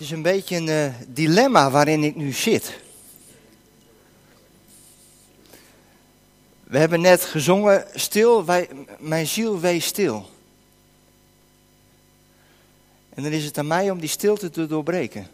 Het 0.00 0.08
is 0.08 0.14
een 0.14 0.22
beetje 0.22 0.56
een 0.56 0.66
uh, 0.66 0.94
dilemma 1.08 1.70
waarin 1.70 2.04
ik 2.04 2.16
nu 2.16 2.32
zit. 2.32 2.80
We 6.62 6.78
hebben 6.78 7.00
net 7.00 7.24
gezongen, 7.24 7.86
stil, 7.94 8.44
wij, 8.44 8.68
mijn 8.98 9.26
ziel 9.26 9.60
wees 9.60 9.84
stil. 9.84 10.30
En 13.08 13.22
dan 13.22 13.32
is 13.32 13.44
het 13.44 13.58
aan 13.58 13.66
mij 13.66 13.90
om 13.90 14.00
die 14.00 14.08
stilte 14.08 14.50
te 14.50 14.66
doorbreken. 14.66 15.26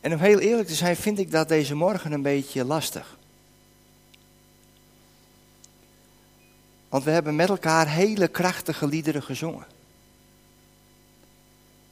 En 0.00 0.12
om 0.12 0.18
heel 0.18 0.38
eerlijk 0.38 0.68
te 0.68 0.74
zijn, 0.74 0.96
vind 0.96 1.18
ik 1.18 1.30
dat 1.30 1.48
deze 1.48 1.74
morgen 1.74 2.12
een 2.12 2.22
beetje 2.22 2.64
lastig. 2.64 3.16
Want 6.88 7.04
we 7.04 7.10
hebben 7.10 7.36
met 7.36 7.48
elkaar 7.48 7.88
hele 7.88 8.28
krachtige 8.28 8.86
liederen 8.86 9.22
gezongen. 9.22 9.78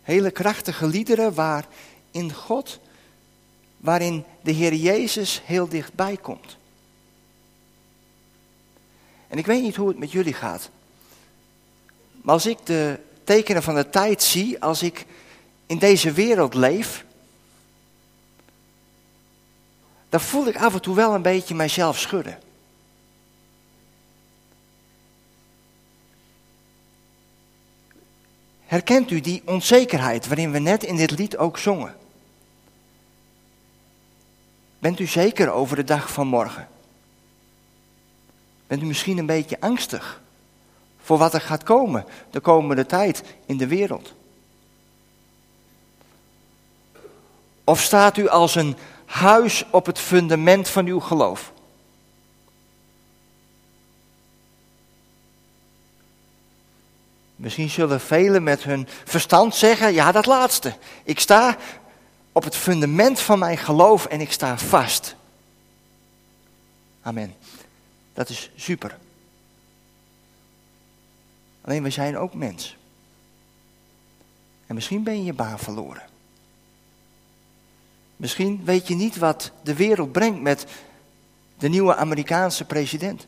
Hele 0.08 0.30
krachtige 0.30 0.86
liederen 0.86 1.34
waarin 1.34 2.32
God, 2.34 2.80
waarin 3.76 4.24
de 4.42 4.50
Heer 4.50 4.74
Jezus 4.74 5.42
heel 5.44 5.68
dichtbij 5.68 6.16
komt. 6.16 6.56
En 9.28 9.38
ik 9.38 9.46
weet 9.46 9.62
niet 9.62 9.76
hoe 9.76 9.88
het 9.88 9.98
met 9.98 10.12
jullie 10.12 10.32
gaat. 10.32 10.70
Maar 12.22 12.34
als 12.34 12.46
ik 12.46 12.58
de 12.64 13.00
tekenen 13.24 13.62
van 13.62 13.74
de 13.74 13.90
tijd 13.90 14.22
zie, 14.22 14.62
als 14.62 14.82
ik 14.82 15.06
in 15.66 15.78
deze 15.78 16.12
wereld 16.12 16.54
leef, 16.54 17.04
dan 20.08 20.20
voel 20.20 20.46
ik 20.46 20.56
af 20.56 20.74
en 20.74 20.82
toe 20.82 20.94
wel 20.94 21.14
een 21.14 21.22
beetje 21.22 21.54
mijzelf 21.54 21.98
schudden. 21.98 22.38
Herkent 28.68 29.10
u 29.10 29.20
die 29.20 29.42
onzekerheid 29.44 30.26
waarin 30.26 30.50
we 30.50 30.58
net 30.58 30.84
in 30.84 30.96
dit 30.96 31.10
lied 31.10 31.36
ook 31.36 31.58
zongen? 31.58 31.96
Bent 34.78 34.98
u 34.98 35.06
zeker 35.06 35.50
over 35.50 35.76
de 35.76 35.84
dag 35.84 36.12
van 36.12 36.26
morgen? 36.26 36.68
Bent 38.66 38.82
u 38.82 38.86
misschien 38.86 39.18
een 39.18 39.26
beetje 39.26 39.60
angstig 39.60 40.20
voor 41.02 41.18
wat 41.18 41.34
er 41.34 41.40
gaat 41.40 41.62
komen 41.62 42.04
de 42.30 42.40
komende 42.40 42.86
tijd 42.86 43.22
in 43.46 43.56
de 43.56 43.66
wereld? 43.66 44.12
Of 47.64 47.82
staat 47.82 48.16
u 48.16 48.28
als 48.28 48.54
een 48.54 48.76
huis 49.04 49.64
op 49.70 49.86
het 49.86 49.98
fundament 49.98 50.68
van 50.68 50.86
uw 50.86 51.00
geloof? 51.00 51.52
Misschien 57.38 57.70
zullen 57.70 58.00
velen 58.00 58.42
met 58.42 58.62
hun 58.62 58.88
verstand 59.04 59.54
zeggen, 59.54 59.92
ja 59.92 60.12
dat 60.12 60.26
laatste. 60.26 60.74
Ik 61.04 61.20
sta 61.20 61.56
op 62.32 62.44
het 62.44 62.56
fundament 62.56 63.20
van 63.20 63.38
mijn 63.38 63.58
geloof 63.58 64.06
en 64.06 64.20
ik 64.20 64.32
sta 64.32 64.58
vast. 64.58 65.16
Amen. 67.02 67.34
Dat 68.12 68.28
is 68.28 68.50
super. 68.56 68.98
Alleen 71.60 71.82
we 71.82 71.90
zijn 71.90 72.16
ook 72.16 72.34
mens. 72.34 72.76
En 74.66 74.74
misschien 74.74 75.02
ben 75.02 75.18
je 75.18 75.24
je 75.24 75.32
baan 75.32 75.58
verloren. 75.58 76.02
Misschien 78.16 78.64
weet 78.64 78.88
je 78.88 78.94
niet 78.94 79.16
wat 79.16 79.50
de 79.62 79.74
wereld 79.74 80.12
brengt 80.12 80.40
met 80.40 80.66
de 81.58 81.68
nieuwe 81.68 81.94
Amerikaanse 81.94 82.64
president. 82.64 83.26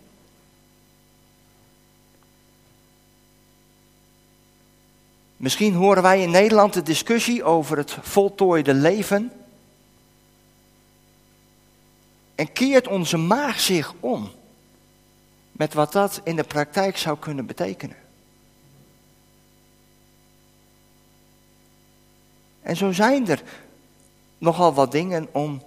Misschien 5.40 5.74
horen 5.74 6.02
wij 6.02 6.22
in 6.22 6.30
Nederland 6.30 6.72
de 6.72 6.82
discussie 6.82 7.44
over 7.44 7.76
het 7.76 7.96
voltooide 8.00 8.74
leven. 8.74 9.32
En 12.34 12.52
keert 12.52 12.88
onze 12.88 13.16
maag 13.16 13.60
zich 13.60 13.94
om 14.00 14.30
met 15.52 15.74
wat 15.74 15.92
dat 15.92 16.20
in 16.24 16.36
de 16.36 16.44
praktijk 16.44 16.96
zou 16.96 17.18
kunnen 17.18 17.46
betekenen. 17.46 17.96
En 22.62 22.76
zo 22.76 22.92
zijn 22.92 23.28
er 23.28 23.42
nogal 24.38 24.74
wat 24.74 24.92
dingen 24.92 25.28
om 25.32 25.62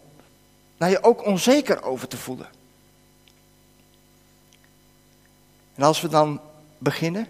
nou, 0.78 0.92
je 0.92 1.04
ook 1.04 1.26
onzeker 1.26 1.84
over 1.84 2.08
te 2.08 2.18
voelen. 2.18 2.50
En 5.76 5.84
als 5.84 6.02
we 6.02 6.08
dan 6.08 6.42
beginnen 6.78 7.28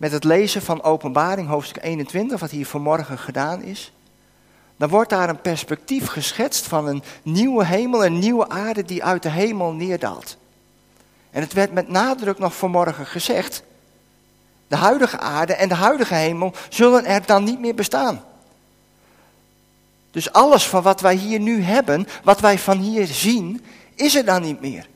met 0.00 0.12
het 0.12 0.24
lezen 0.24 0.62
van 0.62 0.82
Openbaring 0.82 1.48
hoofdstuk 1.48 1.82
21, 1.82 2.40
wat 2.40 2.50
hier 2.50 2.66
vanmorgen 2.66 3.18
gedaan 3.18 3.62
is, 3.62 3.92
dan 4.76 4.88
wordt 4.88 5.10
daar 5.10 5.28
een 5.28 5.40
perspectief 5.40 6.06
geschetst 6.06 6.66
van 6.66 6.86
een 6.86 7.02
nieuwe 7.22 7.64
hemel 7.64 8.04
en 8.04 8.18
nieuwe 8.18 8.48
aarde 8.48 8.84
die 8.84 9.04
uit 9.04 9.22
de 9.22 9.30
hemel 9.30 9.72
neerdaalt. 9.72 10.36
En 11.30 11.40
het 11.40 11.52
werd 11.52 11.72
met 11.72 11.88
nadruk 11.88 12.38
nog 12.38 12.56
vanmorgen 12.56 13.06
gezegd, 13.06 13.62
de 14.68 14.76
huidige 14.76 15.18
aarde 15.18 15.54
en 15.54 15.68
de 15.68 15.74
huidige 15.74 16.14
hemel 16.14 16.52
zullen 16.68 17.04
er 17.04 17.26
dan 17.26 17.44
niet 17.44 17.60
meer 17.60 17.74
bestaan. 17.74 18.24
Dus 20.10 20.32
alles 20.32 20.66
van 20.66 20.82
wat 20.82 21.00
wij 21.00 21.14
hier 21.14 21.40
nu 21.40 21.62
hebben, 21.62 22.06
wat 22.24 22.40
wij 22.40 22.58
van 22.58 22.78
hier 22.78 23.06
zien, 23.06 23.64
is 23.94 24.14
er 24.14 24.24
dan 24.24 24.42
niet 24.42 24.60
meer. 24.60 24.88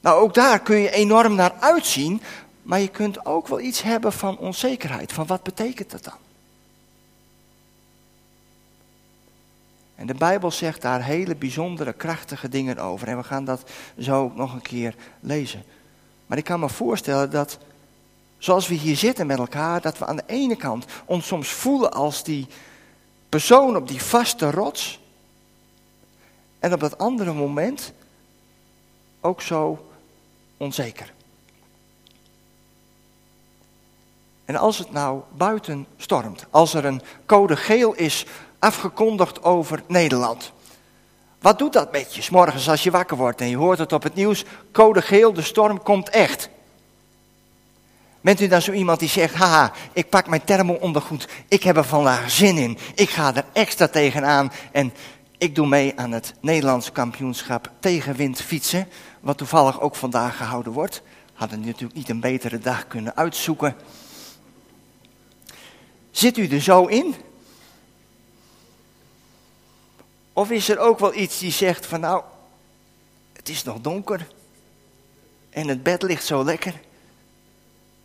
Nou, 0.00 0.20
ook 0.20 0.34
daar 0.34 0.60
kun 0.60 0.76
je 0.76 0.90
enorm 0.90 1.34
naar 1.34 1.52
uitzien, 1.60 2.22
maar 2.64 2.80
je 2.80 2.88
kunt 2.88 3.26
ook 3.26 3.48
wel 3.48 3.60
iets 3.60 3.82
hebben 3.82 4.12
van 4.12 4.38
onzekerheid. 4.38 5.12
Van 5.12 5.26
wat 5.26 5.42
betekent 5.42 5.90
dat 5.90 6.04
dan? 6.04 6.18
En 9.94 10.06
de 10.06 10.14
Bijbel 10.14 10.50
zegt 10.50 10.82
daar 10.82 11.04
hele 11.04 11.36
bijzondere, 11.36 11.92
krachtige 11.92 12.48
dingen 12.48 12.78
over. 12.78 13.08
En 13.08 13.16
we 13.16 13.22
gaan 13.22 13.44
dat 13.44 13.70
zo 13.98 14.32
nog 14.34 14.52
een 14.52 14.62
keer 14.62 14.94
lezen. 15.20 15.64
Maar 16.26 16.38
ik 16.38 16.44
kan 16.44 16.60
me 16.60 16.68
voorstellen 16.68 17.30
dat, 17.30 17.58
zoals 18.38 18.68
we 18.68 18.74
hier 18.74 18.96
zitten 18.96 19.26
met 19.26 19.38
elkaar, 19.38 19.80
dat 19.80 19.98
we 19.98 20.06
aan 20.06 20.16
de 20.16 20.24
ene 20.26 20.56
kant 20.56 20.84
ons 21.04 21.26
soms 21.26 21.48
voelen 21.48 21.92
als 21.92 22.24
die 22.24 22.46
persoon 23.28 23.76
op 23.76 23.88
die 23.88 24.02
vaste 24.02 24.50
rots. 24.50 25.00
En 26.58 26.72
op 26.72 26.80
dat 26.80 26.98
andere 26.98 27.32
moment 27.32 27.92
ook 29.20 29.42
zo 29.42 29.90
onzeker. 30.56 31.12
En 34.44 34.56
als 34.56 34.78
het 34.78 34.92
nou 34.92 35.20
buiten 35.36 35.86
stormt, 35.96 36.46
als 36.50 36.74
er 36.74 36.84
een 36.84 37.02
code 37.26 37.56
geel 37.56 37.94
is 37.94 38.26
afgekondigd 38.58 39.42
over 39.42 39.82
Nederland. 39.86 40.52
Wat 41.40 41.58
doet 41.58 41.72
dat 41.72 41.92
met 41.92 42.14
je, 42.14 42.28
morgens 42.30 42.68
als 42.68 42.82
je 42.82 42.90
wakker 42.90 43.16
wordt 43.16 43.40
en 43.40 43.48
je 43.48 43.56
hoort 43.56 43.78
het 43.78 43.92
op 43.92 44.02
het 44.02 44.14
nieuws, 44.14 44.44
code 44.72 45.02
geel, 45.02 45.32
de 45.32 45.42
storm 45.42 45.82
komt 45.82 46.08
echt. 46.08 46.48
Bent 48.20 48.40
u 48.40 48.48
dan 48.48 48.62
zo 48.62 48.72
iemand 48.72 48.98
die 48.98 49.08
zegt, 49.08 49.34
haha, 49.34 49.72
ik 49.92 50.08
pak 50.08 50.26
mijn 50.26 50.44
thermo-ondergoed, 50.44 51.28
ik 51.48 51.62
heb 51.62 51.76
er 51.76 51.84
vandaag 51.84 52.30
zin 52.30 52.56
in, 52.56 52.78
ik 52.94 53.10
ga 53.10 53.34
er 53.34 53.44
extra 53.52 53.88
tegenaan 53.88 54.52
en 54.72 54.92
ik 55.38 55.54
doe 55.54 55.66
mee 55.66 55.92
aan 55.96 56.12
het 56.12 56.34
Nederlands 56.40 56.92
kampioenschap 56.92 57.70
tegenwind 57.80 58.42
fietsen, 58.42 58.88
wat 59.20 59.38
toevallig 59.38 59.80
ook 59.80 59.94
vandaag 59.94 60.36
gehouden 60.36 60.72
wordt. 60.72 61.02
Hadden 61.32 61.60
natuurlijk 61.60 61.94
niet 61.94 62.08
een 62.08 62.20
betere 62.20 62.58
dag 62.58 62.86
kunnen 62.86 63.16
uitzoeken. 63.16 63.76
Zit 66.14 66.36
u 66.36 66.48
er 66.48 66.60
zo 66.60 66.86
in? 66.86 67.14
Of 70.32 70.50
is 70.50 70.68
er 70.68 70.78
ook 70.78 70.98
wel 70.98 71.14
iets 71.14 71.38
die 71.38 71.50
zegt 71.50 71.86
van 71.86 72.00
nou, 72.00 72.24
het 73.32 73.48
is 73.48 73.62
nog 73.62 73.80
donker 73.80 74.28
en 75.50 75.68
het 75.68 75.82
bed 75.82 76.02
ligt 76.02 76.24
zo 76.24 76.44
lekker. 76.44 76.80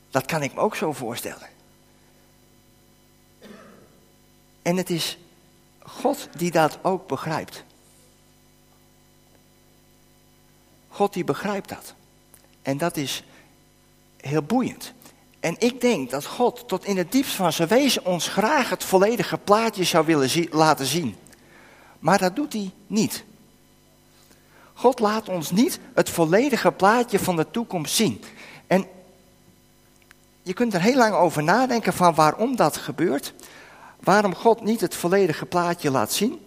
Dat 0.09 0.25
kan 0.25 0.43
ik 0.43 0.53
me 0.53 0.59
ook 0.59 0.75
zo 0.75 0.93
voorstellen. 0.93 1.49
En 4.61 4.77
het 4.77 4.89
is 4.89 5.17
God 5.79 6.27
die 6.37 6.51
dat 6.51 6.79
ook 6.81 7.07
begrijpt. 7.07 7.63
God 10.87 11.13
die 11.13 11.23
begrijpt 11.23 11.69
dat. 11.69 11.93
En 12.61 12.77
dat 12.77 12.97
is 12.97 13.23
heel 14.17 14.43
boeiend. 14.43 14.93
En 15.39 15.55
ik 15.57 15.81
denk 15.81 16.09
dat 16.09 16.25
God 16.25 16.67
tot 16.67 16.85
in 16.85 16.97
het 16.97 17.11
diepst 17.11 17.35
van 17.35 17.53
zijn 17.53 17.67
wezen 17.67 18.05
ons 18.05 18.27
graag 18.27 18.69
het 18.69 18.83
volledige 18.83 19.37
plaatje 19.37 19.83
zou 19.83 20.05
willen 20.05 20.47
laten 20.51 20.85
zien. 20.85 21.15
Maar 21.99 22.17
dat 22.17 22.35
doet 22.35 22.53
hij 22.53 22.71
niet. 22.87 23.23
God 24.73 24.99
laat 24.99 25.29
ons 25.29 25.51
niet 25.51 25.79
het 25.93 26.09
volledige 26.09 26.71
plaatje 26.71 27.19
van 27.19 27.35
de 27.35 27.51
toekomst 27.51 27.95
zien. 27.95 28.23
En 28.67 28.87
je 30.41 30.53
kunt 30.53 30.73
er 30.73 30.81
heel 30.81 30.95
lang 30.95 31.13
over 31.13 31.43
nadenken 31.43 31.93
van 31.93 32.13
waarom 32.15 32.55
dat 32.55 32.77
gebeurt. 32.77 33.33
Waarom 33.99 34.35
God 34.35 34.63
niet 34.63 34.81
het 34.81 34.95
volledige 34.95 35.45
plaatje 35.45 35.91
laat 35.91 36.13
zien. 36.13 36.45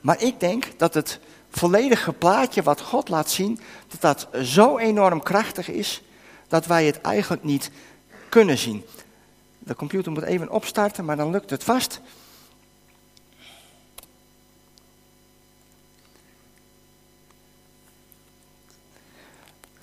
Maar 0.00 0.22
ik 0.22 0.40
denk 0.40 0.78
dat 0.78 0.94
het 0.94 1.20
volledige 1.50 2.12
plaatje 2.12 2.62
wat 2.62 2.80
God 2.80 3.08
laat 3.08 3.30
zien, 3.30 3.60
dat 3.88 4.00
dat 4.00 4.44
zo 4.44 4.78
enorm 4.78 5.22
krachtig 5.22 5.68
is 5.68 6.02
dat 6.48 6.66
wij 6.66 6.86
het 6.86 7.00
eigenlijk 7.00 7.44
niet 7.44 7.70
kunnen 8.28 8.58
zien. 8.58 8.84
De 9.58 9.74
computer 9.74 10.12
moet 10.12 10.22
even 10.22 10.50
opstarten, 10.50 11.04
maar 11.04 11.16
dan 11.16 11.30
lukt 11.30 11.50
het 11.50 11.64
vast. 11.64 12.00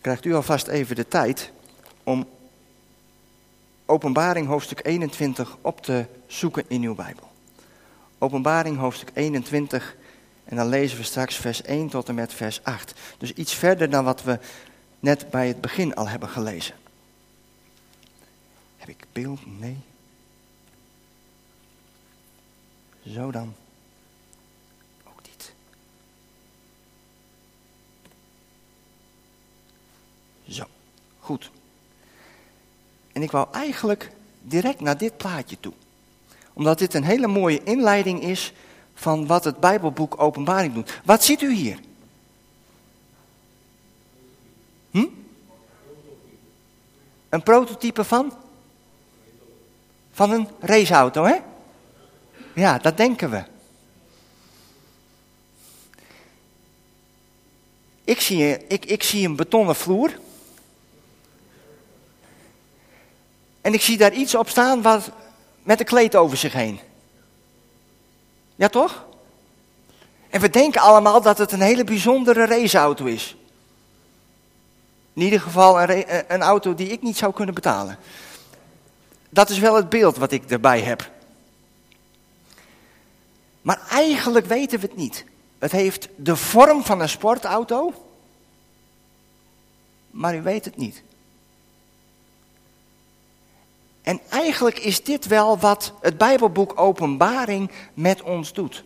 Krijgt 0.02 0.26
u 0.26 0.34
alvast 0.34 0.68
even 0.68 0.96
de 0.96 1.08
tijd 1.08 1.52
om 2.04 2.28
Openbaring 3.86 4.48
hoofdstuk 4.48 4.80
21 4.86 5.58
op 5.62 5.82
te 5.82 6.06
zoeken 6.28 6.64
in 6.68 6.82
uw 6.82 6.96
Bijbel. 6.96 7.32
Openbaring 8.18 8.78
hoofdstuk 8.78 9.12
21 9.14 9.96
en 10.44 10.56
dan 10.56 10.68
lezen 10.68 10.98
we 10.98 11.04
straks 11.04 11.36
vers 11.36 11.62
1 11.62 11.90
tot 11.90 12.10
en 12.10 12.16
met 12.16 12.34
vers 12.34 12.64
8. 12.64 12.94
Dus 13.18 13.34
iets 13.34 13.54
verder 13.54 13.90
dan 13.90 14.04
wat 14.04 14.24
we 14.24 14.40
net 15.04 15.30
bij 15.30 15.48
het 15.48 15.62
begin 15.62 15.96
al 15.96 16.10
hebben 16.10 16.30
gelezen. 16.30 16.76
Heb 18.78 18.90
ik 18.90 19.06
beeld? 19.12 19.60
Nee. 19.60 19.78
Zo 23.08 23.32
dan. 23.32 23.54
Ook 25.08 25.22
niet. 25.22 25.54
Zo, 30.48 30.66
goed. 31.20 31.52
En 33.12 33.22
ik 33.22 33.32
wou 33.32 33.48
eigenlijk 33.52 34.12
direct 34.42 34.80
naar 34.80 34.98
dit 34.98 35.18
plaatje 35.18 35.60
toe. 35.60 35.74
Omdat 36.54 36.80
dit 36.80 36.94
een 36.94 37.04
hele 37.04 37.28
mooie 37.28 37.64
inleiding 37.64 38.22
is 38.22 38.54
van 38.94 39.28
wat 39.28 39.44
het 39.44 39.60
Bijbelboek 39.60 40.22
Openbaring 40.22 40.74
doet. 40.74 41.02
Wat 41.06 41.24
ziet 41.24 41.42
u 41.42 41.54
hier? 41.54 41.80
Hm? 44.94 45.06
Een 47.30 47.44
prototype 47.44 48.04
van? 48.04 48.34
Van 50.12 50.32
een 50.32 50.48
raceauto, 50.60 51.24
hè? 51.24 51.36
Ja, 52.56 52.78
dat 52.78 52.98
denken 52.98 53.30
we. 53.30 53.44
Ik 58.04 58.22
zie, 58.22 58.68
ik, 58.68 58.86
ik 58.86 59.04
zie 59.04 59.28
een 59.28 59.36
betonnen 59.36 59.76
vloer. 59.76 60.20
En 63.62 63.74
ik 63.74 63.82
zie 63.82 63.98
daar 63.98 64.14
iets 64.14 64.36
op 64.36 64.50
staan 64.50 64.82
wat, 64.82 65.10
met 65.64 65.80
een 65.80 65.86
kleed 65.86 66.16
over 66.16 66.38
zich 66.38 66.54
heen. 66.54 66.80
Ja, 68.56 68.68
toch? 68.68 69.06
En 70.30 70.42
we 70.42 70.50
denken 70.50 70.82
allemaal 70.82 71.22
dat 71.22 71.38
het 71.38 71.52
een 71.52 71.62
hele 71.62 71.84
bijzondere 71.84 72.46
raceauto 72.46 73.06
is. 73.06 73.36
In 75.14 75.22
ieder 75.22 75.42
geval 75.42 75.82
een, 75.82 76.34
een 76.34 76.42
auto 76.42 76.76
die 76.76 76.88
ik 76.88 77.02
niet 77.02 77.18
zou 77.18 77.34
kunnen 77.34 77.56
betalen. 77.56 77.98
Dat 79.30 79.50
is 79.50 79.60
wel 79.60 79.76
het 79.76 79.90
beeld 79.90 80.18
wat 80.18 80.32
ik 80.32 80.52
erbij 80.52 80.82
heb. 80.82 81.12
Maar 83.62 83.82
eigenlijk 83.90 84.46
weten 84.46 84.80
we 84.80 84.86
het 84.86 84.96
niet. 84.96 85.26
Het 85.60 85.72
heeft 85.72 86.10
de 86.16 86.36
vorm 86.36 86.84
van 86.84 87.02
een 87.02 87.10
sportauto, 87.10 87.94
maar 90.12 90.36
u 90.36 90.42
weet 90.42 90.66
het 90.66 90.78
niet. 90.78 91.04
En 94.02 94.20
eigenlijk 94.30 94.80
is 94.80 95.04
dit 95.04 95.28
wel 95.28 95.58
wat 95.58 95.94
het 96.02 96.18
Bijbelboek 96.18 96.80
Openbaring 96.80 97.72
met 97.94 98.22
ons 98.22 98.54
doet. 98.54 98.84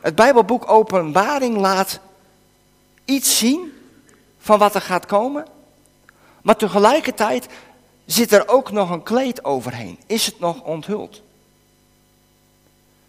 Het 0.00 0.14
Bijbelboek 0.14 0.70
Openbaring 0.70 1.56
laat 1.56 2.00
iets 3.04 3.38
zien 3.38 3.73
van 4.44 4.58
wat 4.58 4.74
er 4.74 4.80
gaat 4.80 5.06
komen, 5.06 5.46
maar 6.42 6.56
tegelijkertijd 6.56 7.46
zit 8.04 8.32
er 8.32 8.48
ook 8.48 8.70
nog 8.70 8.90
een 8.90 9.02
kleed 9.02 9.44
overheen. 9.44 9.98
Is 10.06 10.26
het 10.26 10.38
nog 10.38 10.60
onthuld? 10.60 11.22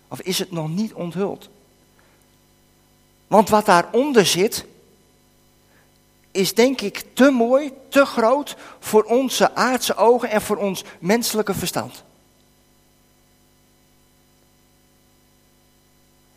Of 0.07 0.21
is 0.21 0.39
het 0.39 0.51
nog 0.51 0.69
niet 0.69 0.93
onthuld? 0.93 1.49
Want 3.27 3.49
wat 3.49 3.65
daaronder 3.65 4.25
zit, 4.25 4.65
is 6.31 6.53
denk 6.53 6.81
ik 6.81 7.05
te 7.13 7.29
mooi, 7.29 7.71
te 7.89 8.05
groot 8.05 8.55
voor 8.79 9.03
onze 9.03 9.55
aardse 9.55 9.95
ogen 9.95 10.29
en 10.29 10.41
voor 10.41 10.57
ons 10.57 10.83
menselijke 10.99 11.53
verstand. 11.53 12.03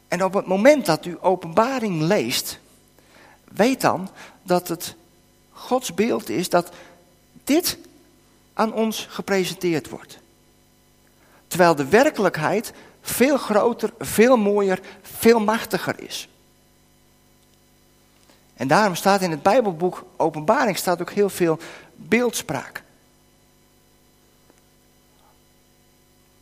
En 0.08 0.24
op 0.24 0.32
het 0.32 0.46
moment 0.46 0.86
dat 0.86 1.04
u 1.04 1.18
openbaring 1.20 2.00
leest, 2.00 2.60
weet 3.52 3.80
dan 3.80 4.10
dat 4.42 4.68
het 4.68 4.94
Gods 5.52 5.94
beeld 5.94 6.28
is 6.28 6.48
dat 6.48 6.70
dit 7.44 7.78
aan 8.54 8.72
ons 8.72 9.06
gepresenteerd 9.10 9.88
wordt. 9.88 10.18
Terwijl 11.46 11.74
de 11.74 11.88
werkelijkheid 11.88 12.72
veel 13.00 13.36
groter, 13.36 13.92
veel 13.98 14.36
mooier, 14.36 14.80
veel 15.02 15.40
machtiger 15.40 16.00
is. 16.00 16.28
En 18.54 18.68
daarom 18.68 18.94
staat 18.94 19.22
in 19.22 19.30
het 19.30 19.42
Bijbelboek 19.42 20.04
Openbaring 20.16 20.76
staat 20.76 21.00
ook 21.00 21.10
heel 21.10 21.30
veel 21.30 21.58
beeldspraak. 21.94 22.82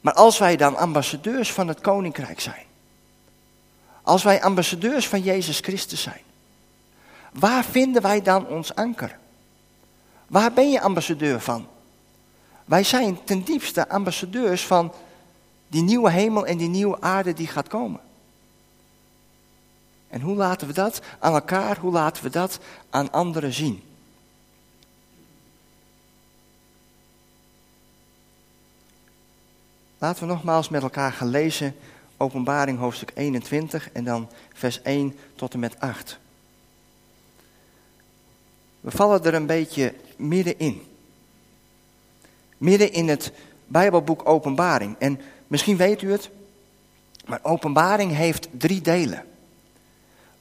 Maar 0.01 0.15
als 0.15 0.39
wij 0.39 0.57
dan 0.57 0.77
ambassadeurs 0.77 1.53
van 1.53 1.69
het 1.69 1.81
koninkrijk 1.81 2.41
zijn, 2.41 2.65
als 4.03 4.23
wij 4.23 4.43
ambassadeurs 4.43 5.09
van 5.09 5.21
Jezus 5.21 5.61
Christus 5.61 6.03
zijn, 6.03 6.23
waar 7.39 7.65
vinden 7.65 8.03
wij 8.03 8.23
dan 8.23 8.47
ons 8.47 8.75
anker? 8.75 9.19
Waar 10.27 10.53
ben 10.53 10.71
je 10.71 10.81
ambassadeur 10.81 11.41
van? 11.41 11.67
Wij 12.65 12.85
zijn 12.85 13.25
ten 13.25 13.43
diepste 13.43 13.89
ambassadeurs 13.89 14.67
van 14.67 14.93
die 15.69 15.83
nieuwe 15.83 16.11
hemel 16.11 16.47
en 16.47 16.57
die 16.57 16.69
nieuwe 16.69 17.01
aarde 17.01 17.33
die 17.33 17.47
gaat 17.47 17.69
komen. 17.69 18.01
En 20.09 20.21
hoe 20.21 20.37
laten 20.37 20.67
we 20.67 20.73
dat 20.73 21.01
aan 21.19 21.33
elkaar, 21.33 21.79
hoe 21.79 21.93
laten 21.93 22.23
we 22.23 22.31
dat 22.31 22.59
aan 22.91 23.13
anderen 23.13 23.53
zien? 23.53 23.83
Laten 29.99 30.27
we 30.27 30.33
nogmaals 30.33 30.69
met 30.69 30.83
elkaar 30.83 31.13
gaan 31.13 31.29
lezen 31.29 31.75
Openbaring 32.17 32.79
hoofdstuk 32.79 33.13
21 33.15 33.93
en 33.93 34.05
dan 34.05 34.29
vers 34.53 34.83
1 34.83 35.17
tot 35.35 35.53
en 35.55 35.59
met 35.59 35.81
8. 35.81 36.19
We 38.87 38.93
vallen 38.93 39.25
er 39.25 39.35
een 39.35 39.47
beetje 39.47 39.95
middenin. 40.17 40.83
Midden 42.59 42.93
in 42.93 43.09
het 43.09 43.33
Bijbelboek 43.67 44.29
Openbaring. 44.29 44.97
En 44.99 45.21
misschien 45.47 45.77
weet 45.77 46.03
u 46.03 46.13
het, 46.13 46.31
maar 47.25 47.39
Openbaring 47.43 48.13
heeft 48.13 48.49
drie 48.53 48.81
delen. 48.81 49.25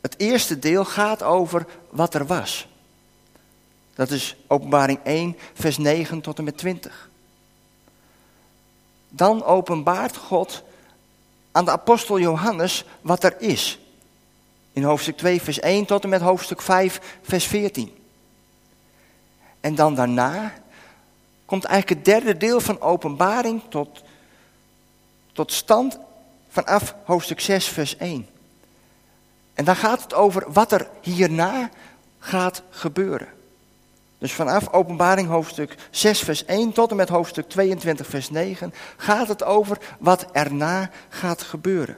Het 0.02 0.16
eerste 0.18 0.60
deel 0.60 0.86
gaat 0.86 1.24
over 1.24 1.66
wat 1.90 2.14
er 2.14 2.26
was. 2.26 2.68
Dat 3.94 4.12
is 4.12 4.36
Openbaring 4.48 5.00
1, 5.04 5.38
vers 5.54 5.78
9 5.78 6.22
tot 6.22 6.38
en 6.38 6.44
met 6.44 6.58
20. 6.58 7.10
Dan 9.10 9.44
openbaart 9.44 10.18
God 10.18 10.64
aan 11.52 11.66
de 11.66 11.72
apostel 11.72 12.20
Johannes 12.20 12.86
wat 13.02 13.24
er 13.24 13.42
is. 13.42 13.80
In 14.74 14.84
hoofdstuk 14.84 15.18
2, 15.18 15.42
vers 15.42 15.60
1 15.60 15.86
tot 15.86 16.04
en 16.04 16.10
met 16.10 16.22
hoofdstuk 16.22 16.62
5, 16.62 17.18
vers 17.22 17.46
14. 17.46 18.04
En 19.66 19.76
dan 19.76 19.96
daarna 19.96 20.54
komt 21.46 21.64
eigenlijk 21.64 22.00
het 22.00 22.16
derde 22.16 22.38
deel 22.38 22.60
van 22.60 22.82
openbaring 22.82 23.62
tot, 23.70 24.04
tot 25.34 25.52
stand 25.52 26.00
vanaf 26.50 26.96
hoofdstuk 27.04 27.40
6, 27.40 27.68
vers 27.68 27.98
1. 27.98 28.28
En 29.54 29.66
dan 29.66 29.76
gaat 29.76 30.02
het 30.02 30.14
over 30.14 30.52
wat 30.52 30.72
er 30.72 30.90
hierna 31.02 31.70
gaat 32.20 32.62
gebeuren. 32.70 33.28
Dus 34.18 34.34
vanaf 34.34 34.72
openbaring 34.72 35.28
hoofdstuk 35.28 35.76
6 35.90 36.20
vers 36.20 36.46
1 36.46 36.72
tot 36.72 36.90
en 36.90 36.96
met 36.96 37.10
hoofdstuk 37.10 37.50
22 37.50 38.08
vers 38.08 38.30
9 38.30 38.74
gaat 38.98 39.28
het 39.28 39.44
over 39.44 39.78
wat 40.00 40.26
erna 40.32 40.90
gaat 41.10 41.42
gebeuren. 41.42 41.98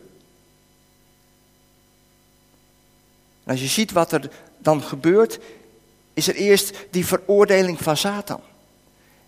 En 3.43 3.51
als 3.51 3.61
je 3.61 3.67
ziet 3.67 3.91
wat 3.91 4.11
er 4.11 4.29
dan 4.57 4.83
gebeurt, 4.83 5.39
is 6.17 6.27
er 6.27 6.35
eerst 6.35 6.73
die 6.91 7.05
veroordeling 7.05 7.79
van 7.81 7.97
Satan. 7.97 8.41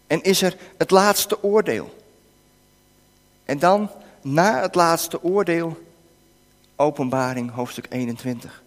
En 0.08 0.22
is 0.22 0.42
er 0.42 0.58
het 0.78 0.92
laatste 0.92 1.44
oordeel. 1.44 1.96
En 3.46 3.60
dan, 3.60 3.92
na 4.22 4.62
het 4.62 4.76
laatste 4.76 5.24
oordeel, 5.24 5.88
Openbaring 6.76 7.52
hoofdstuk 7.52 7.86
21. 7.90 8.64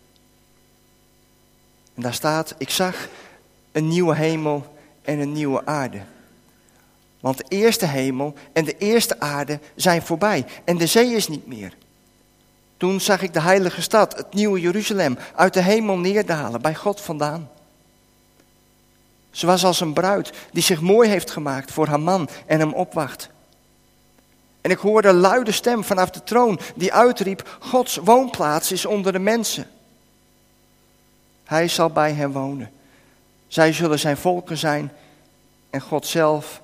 En 1.95 2.02
daar 2.02 2.14
staat, 2.14 2.55
ik 2.59 2.71
zag 2.71 3.09
een 3.73 3.88
nieuwe 3.88 4.14
hemel 4.14 4.76
en 5.02 5.19
een 5.19 5.33
nieuwe 5.33 5.67
aarde. 5.67 6.00
Want 7.21 7.37
de 7.37 7.45
eerste 7.49 7.87
hemel 7.87 8.35
en 8.52 8.64
de 8.64 8.79
eerste 8.79 9.21
aarde 9.21 9.61
zijn 9.75 10.02
voorbij 10.02 10.45
en 10.64 10.76
de 10.76 10.87
zee 10.87 11.14
is 11.14 11.29
niet 11.29 11.47
meer. 11.47 11.76
Toen 12.76 13.00
zag 13.00 13.23
ik 13.23 13.33
de 13.33 13.41
heilige 13.41 13.83
stad, 13.83 14.17
het 14.17 14.35
nieuwe 14.35 14.61
Jeruzalem, 14.61 15.19
uit 15.35 15.55
de 15.55 15.62
hemel 15.62 15.99
neerdalen, 15.99 16.62
bij 16.62 16.75
God 16.75 17.00
vandaan. 17.00 17.50
Ze 19.33 19.47
was 19.47 19.65
als 19.65 19.81
een 19.81 19.93
bruid 19.93 20.33
die 20.53 20.62
zich 20.62 20.81
mooi 20.81 21.09
heeft 21.09 21.31
gemaakt 21.31 21.73
voor 21.73 21.87
haar 21.87 22.01
man 22.01 22.29
en 22.47 22.59
hem 22.59 22.73
opwacht. 22.73 23.29
En 24.61 24.71
ik 24.71 24.79
hoorde 24.79 25.09
een 25.09 25.15
luide 25.15 25.53
stem 25.53 25.85
vanaf 25.85 26.11
de 26.11 26.23
troon 26.23 26.61
die 26.75 26.93
uitriep: 26.93 27.57
Gods 27.61 27.97
woonplaats 27.97 28.73
is 28.73 28.87
onder 28.87 29.12
de 29.12 29.19
mensen. 29.19 29.67
Hij 31.45 31.69
zal 31.69 31.91
bij 31.91 32.12
hen 32.12 32.33
wonen. 32.33 32.71
Zij 33.47 33.73
zullen 33.73 33.99
zijn 33.99 34.17
volken 34.17 34.59
zijn 34.59 34.93
en 35.71 35.81
God 35.81 36.07
zelf 36.07 36.61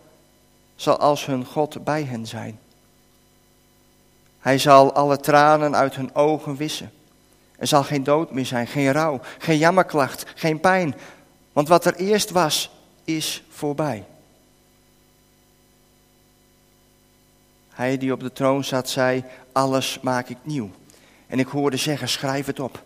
zal 0.76 0.98
als 0.98 1.26
hun 1.26 1.44
God 1.44 1.84
bij 1.84 2.04
hen 2.04 2.26
zijn. 2.26 2.58
Hij 4.40 4.58
zal 4.58 4.92
alle 4.92 5.20
tranen 5.20 5.76
uit 5.76 5.94
hun 5.94 6.14
ogen 6.14 6.56
wissen. 6.56 6.92
Er 7.56 7.66
zal 7.66 7.82
geen 7.82 8.04
dood 8.04 8.32
meer 8.32 8.46
zijn, 8.46 8.66
geen 8.66 8.92
rouw, 8.92 9.20
geen 9.38 9.58
jammerklacht, 9.58 10.24
geen 10.34 10.60
pijn. 10.60 10.94
Want 11.58 11.70
wat 11.70 11.84
er 11.84 11.94
eerst 11.94 12.30
was, 12.30 12.70
is 13.04 13.44
voorbij. 13.48 14.04
Hij 17.68 17.98
die 17.98 18.12
op 18.12 18.20
de 18.20 18.32
troon 18.32 18.64
zat, 18.64 18.88
zei: 18.88 19.24
Alles 19.52 19.98
maak 20.02 20.28
ik 20.28 20.36
nieuw. 20.42 20.70
En 21.26 21.38
ik 21.38 21.46
hoorde 21.46 21.76
zeggen: 21.76 22.08
Schrijf 22.08 22.46
het 22.46 22.60
op. 22.60 22.82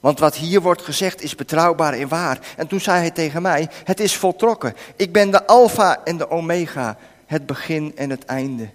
Want 0.00 0.18
wat 0.18 0.36
hier 0.36 0.60
wordt 0.60 0.82
gezegd 0.82 1.22
is 1.22 1.34
betrouwbaar 1.34 1.92
en 1.92 2.08
waar. 2.08 2.40
En 2.56 2.66
toen 2.66 2.80
zei 2.80 2.98
hij 2.98 3.10
tegen 3.10 3.42
mij: 3.42 3.68
Het 3.84 4.00
is 4.00 4.16
voltrokken. 4.16 4.74
Ik 4.96 5.12
ben 5.12 5.30
de 5.30 5.46
Alpha 5.46 6.04
en 6.04 6.16
de 6.16 6.30
Omega, 6.30 6.98
het 7.26 7.46
begin 7.46 7.92
en 7.96 8.10
het 8.10 8.24
einde. 8.24 8.68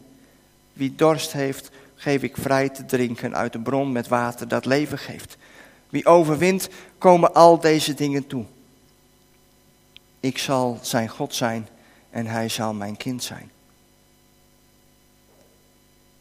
Wie 0.73 0.95
dorst 0.95 1.31
heeft, 1.31 1.69
geef 1.95 2.23
ik 2.23 2.37
vrij 2.37 2.69
te 2.69 2.85
drinken 2.85 3.35
uit 3.35 3.53
de 3.53 3.59
bron 3.59 3.91
met 3.91 4.07
water 4.07 4.47
dat 4.47 4.65
leven 4.65 4.97
geeft. 4.97 5.37
Wie 5.89 6.05
overwint, 6.05 6.69
komen 6.97 7.33
al 7.33 7.59
deze 7.59 7.93
dingen 7.93 8.27
toe. 8.27 8.45
Ik 10.21 10.37
zal 10.37 10.79
zijn 10.81 11.09
God 11.09 11.35
zijn 11.35 11.67
en 12.09 12.25
hij 12.25 12.49
zal 12.49 12.73
mijn 12.73 12.97
kind 12.97 13.23
zijn. 13.23 13.51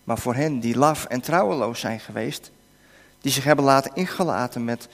Maar 0.05 0.19
voor 0.19 0.35
hen 0.35 0.61
die 0.61 0.77
laf 0.77 1.05
en 1.05 1.21
trouweloos 1.21 1.81
zijn 1.81 2.01
geweest, 2.01 2.51
die 3.21 3.33
zich 3.33 3.45
hebben 3.45 3.65
laten 3.65 3.95
ingelaten 3.95 4.65
met 4.65 4.89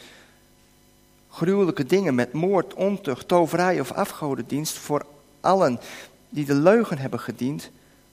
gruwelijke 1.31 1.85
dingen, 1.85 2.15
met 2.15 2.33
moord, 2.33 2.75
ontucht, 2.75 3.29
toverij 3.29 3.81
of 3.81 3.93
afgodendienst, 3.93 4.79
voor 4.79 5.07
allen 5.41 5.81
die 6.29 6.45
de 6.45 6.55
leugen 6.55 6.99
hebben 6.99 7.21
gediend, 7.21 7.71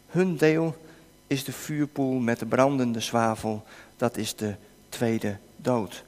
hun 0.08 0.38
deel 0.38 0.76
is 1.28 1.44
de 1.44 1.52
vuurpoel 1.52 2.20
met 2.20 2.40
de 2.40 2.46
brandende 2.46 3.00
zwavel, 3.00 3.64
dat 3.98 4.18
is 4.18 4.36
de 4.36 4.56
tweede 4.90 5.38
dood. 5.56 6.04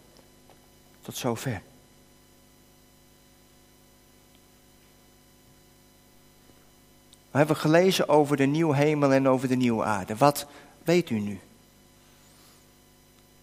Tot 1.01 1.17
zover. 1.17 1.61
We 7.35 7.41
hebben 7.41 7.59
gelezen 7.59 8.09
over 8.09 8.37
de 8.37 8.45
nieuwe 8.45 8.75
hemel 8.75 9.13
en 9.13 9.27
over 9.27 9.47
de 9.47 9.55
nieuwe 9.55 9.83
aarde. 9.83 10.15
Wat 10.15 10.47
weet 10.83 11.09
u 11.09 11.19
nu? 11.19 11.39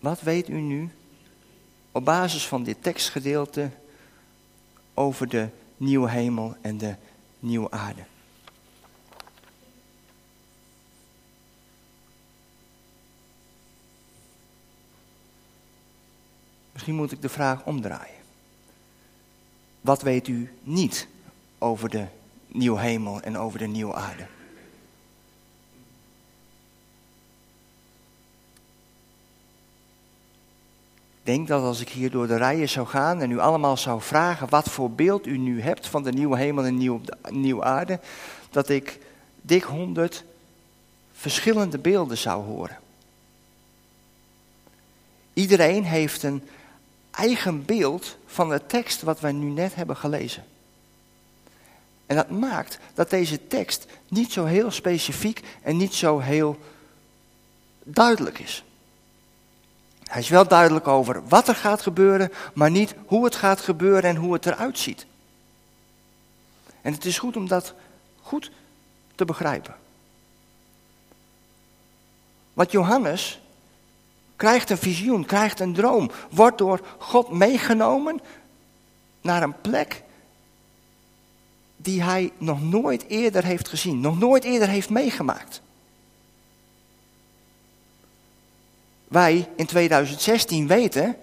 Wat 0.01 0.21
weet 0.21 0.49
u 0.49 0.61
nu 0.61 0.91
op 1.91 2.05
basis 2.05 2.47
van 2.47 2.63
dit 2.63 2.83
tekstgedeelte 2.83 3.71
over 4.95 5.29
de 5.29 5.49
nieuwe 5.77 6.11
hemel 6.11 6.57
en 6.61 6.79
de 6.79 6.95
nieuwe 7.39 7.71
aarde? 7.71 8.05
Misschien 16.73 16.95
moet 16.95 17.13
ik 17.13 17.23
de 17.23 17.29
vraag 17.29 17.65
omdraaien. 17.65 18.23
Wat 19.81 20.03
weet 20.03 20.29
u 20.29 20.53
niet 20.63 21.09
over 21.59 21.89
de 21.89 22.07
nieuwe 22.53 22.81
hemel 22.81 23.21
en 23.21 23.39
over 23.39 23.59
de 23.59 23.67
nieuwe 23.67 23.95
aarde? 23.95 24.27
Ik 31.23 31.29
denk 31.29 31.49
dat 31.49 31.63
als 31.63 31.81
ik 31.81 31.89
hier 31.89 32.11
door 32.11 32.27
de 32.27 32.37
rijen 32.37 32.69
zou 32.69 32.87
gaan 32.87 33.21
en 33.21 33.31
u 33.31 33.39
allemaal 33.39 33.77
zou 33.77 34.01
vragen 34.01 34.49
wat 34.49 34.69
voor 34.69 34.91
beeld 34.91 35.27
u 35.27 35.39
nu 35.39 35.61
hebt 35.61 35.87
van 35.87 36.03
de 36.03 36.13
nieuwe 36.13 36.39
hemel 36.39 36.65
en 36.65 36.77
nieuwe, 36.77 37.01
nieuwe 37.31 37.65
aarde, 37.65 38.01
dat 38.51 38.69
ik 38.69 38.99
dik 39.41 39.63
honderd 39.63 40.25
verschillende 41.13 41.79
beelden 41.79 42.19
zou 42.19 42.45
horen. 42.45 42.79
Iedereen 45.33 45.85
heeft 45.85 46.23
een 46.23 46.43
eigen 47.11 47.65
beeld 47.65 48.17
van 48.27 48.49
de 48.49 48.67
tekst 48.67 49.03
wat 49.03 49.21
wij 49.21 49.33
nu 49.33 49.51
net 49.51 49.75
hebben 49.75 49.97
gelezen. 49.97 50.45
En 52.07 52.17
dat 52.17 52.31
maakt 52.31 52.79
dat 52.95 53.11
deze 53.11 53.47
tekst 53.47 53.87
niet 54.09 54.33
zo 54.33 54.45
heel 54.45 54.71
specifiek 54.71 55.43
en 55.63 55.77
niet 55.77 55.95
zo 55.95 56.19
heel 56.19 56.59
duidelijk 57.83 58.39
is. 58.39 58.65
Hij 60.03 60.21
is 60.21 60.29
wel 60.29 60.49
duidelijk 60.49 60.89
over 60.89 61.29
wat 61.29 61.49
er 61.49 61.55
gaat 61.55 61.83
gebeuren, 61.83 62.33
maar 62.55 62.71
niet 62.71 62.95
hoe 63.07 63.25
het 63.25 63.37
gaat 63.37 63.61
gebeuren 63.61 64.03
en 64.03 64.17
hoe 64.17 64.33
het 64.33 64.47
eruit 64.47 64.79
ziet. 64.79 65.07
En 66.83 66.93
het 66.93 67.05
is 67.05 67.19
goed 67.19 67.37
om 67.37 67.49
dat 67.49 67.75
goed 68.21 68.51
te 69.15 69.25
begrijpen. 69.25 69.75
Want 72.53 72.71
Johannes 72.71 73.41
krijgt 74.37 74.71
een 74.71 74.79
visioen, 74.79 75.25
krijgt 75.25 75.61
een 75.61 75.75
droom, 75.75 76.11
wordt 76.31 76.59
door 76.59 76.81
God 76.99 77.31
meegenomen 77.31 78.21
naar 79.21 79.43
een 79.43 79.61
plek 79.61 80.03
die 81.83 82.03
hij 82.03 82.33
nog 82.39 82.63
nooit 82.63 83.05
eerder 83.09 83.45
heeft 83.45 83.69
gezien, 83.69 84.01
nog 84.01 84.19
nooit 84.19 84.45
eerder 84.45 84.69
heeft 84.69 84.91
meegemaakt. 84.91 85.61
Wij 89.09 89.49
in 89.57 89.67
2016 89.67 90.67
weten 90.67 91.17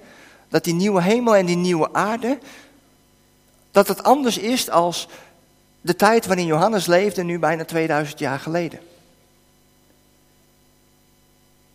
dat 0.47 0.63
die 0.63 0.73
nieuwe 0.73 1.01
hemel 1.01 1.35
en 1.35 1.45
die 1.45 1.55
nieuwe 1.55 1.93
aarde, 1.93 2.39
dat 3.71 3.87
het 3.87 4.03
anders 4.03 4.37
is 4.37 4.69
als 4.69 5.07
de 5.81 5.95
tijd 5.95 6.25
waarin 6.25 6.45
Johannes 6.45 6.85
leefde, 6.85 7.23
nu 7.23 7.39
bijna 7.39 7.65
2000 7.65 8.19
jaar 8.19 8.39
geleden. 8.39 8.79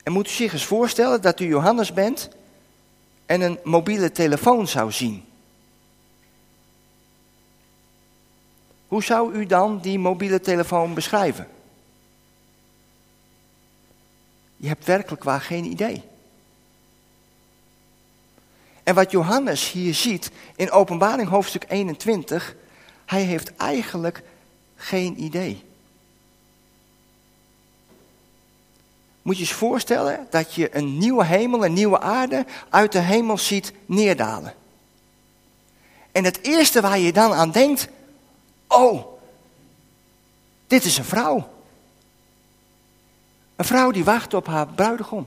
En 0.02 0.12
moet 0.12 0.26
u 0.26 0.30
zich 0.30 0.52
eens 0.52 0.64
voorstellen 0.64 1.20
dat 1.20 1.40
u 1.40 1.46
Johannes 1.46 1.92
bent 1.92 2.28
en 3.26 3.40
een 3.40 3.58
mobiele 3.64 4.12
telefoon 4.12 4.68
zou 4.68 4.92
zien. 4.92 5.24
Hoe 8.88 9.02
zou 9.02 9.32
u 9.34 9.46
dan 9.46 9.80
die 9.80 9.98
mobiele 9.98 10.40
telefoon 10.40 10.94
beschrijven? 10.94 11.48
Je 14.56 14.68
hebt 14.68 14.84
werkelijk 14.84 15.24
waar 15.24 15.40
geen 15.40 15.64
idee. 15.64 16.02
En 18.82 18.94
wat 18.94 19.10
Johannes 19.10 19.72
hier 19.72 19.94
ziet 19.94 20.30
in 20.56 20.70
Openbaring 20.70 21.28
hoofdstuk 21.28 21.64
21, 21.68 22.54
hij 23.06 23.22
heeft 23.22 23.56
eigenlijk 23.56 24.22
geen 24.76 25.22
idee. 25.22 25.64
Moet 29.22 29.36
je 29.36 29.42
eens 29.42 29.52
voorstellen 29.52 30.26
dat 30.30 30.54
je 30.54 30.76
een 30.76 30.98
nieuwe 30.98 31.24
hemel, 31.24 31.64
een 31.64 31.72
nieuwe 31.72 32.00
aarde 32.00 32.46
uit 32.70 32.92
de 32.92 32.98
hemel 32.98 33.38
ziet 33.38 33.72
neerdalen. 33.86 34.54
En 36.12 36.24
het 36.24 36.38
eerste 36.42 36.80
waar 36.80 36.98
je 36.98 37.12
dan 37.12 37.32
aan 37.32 37.50
denkt, 37.50 37.88
oh, 38.74 39.18
dit 40.66 40.84
is 40.84 40.98
een 40.98 41.04
vrouw. 41.04 41.52
Een 43.56 43.64
vrouw 43.64 43.90
die 43.90 44.04
wacht 44.04 44.34
op 44.34 44.46
haar 44.46 44.66
bruidegom. 44.66 45.26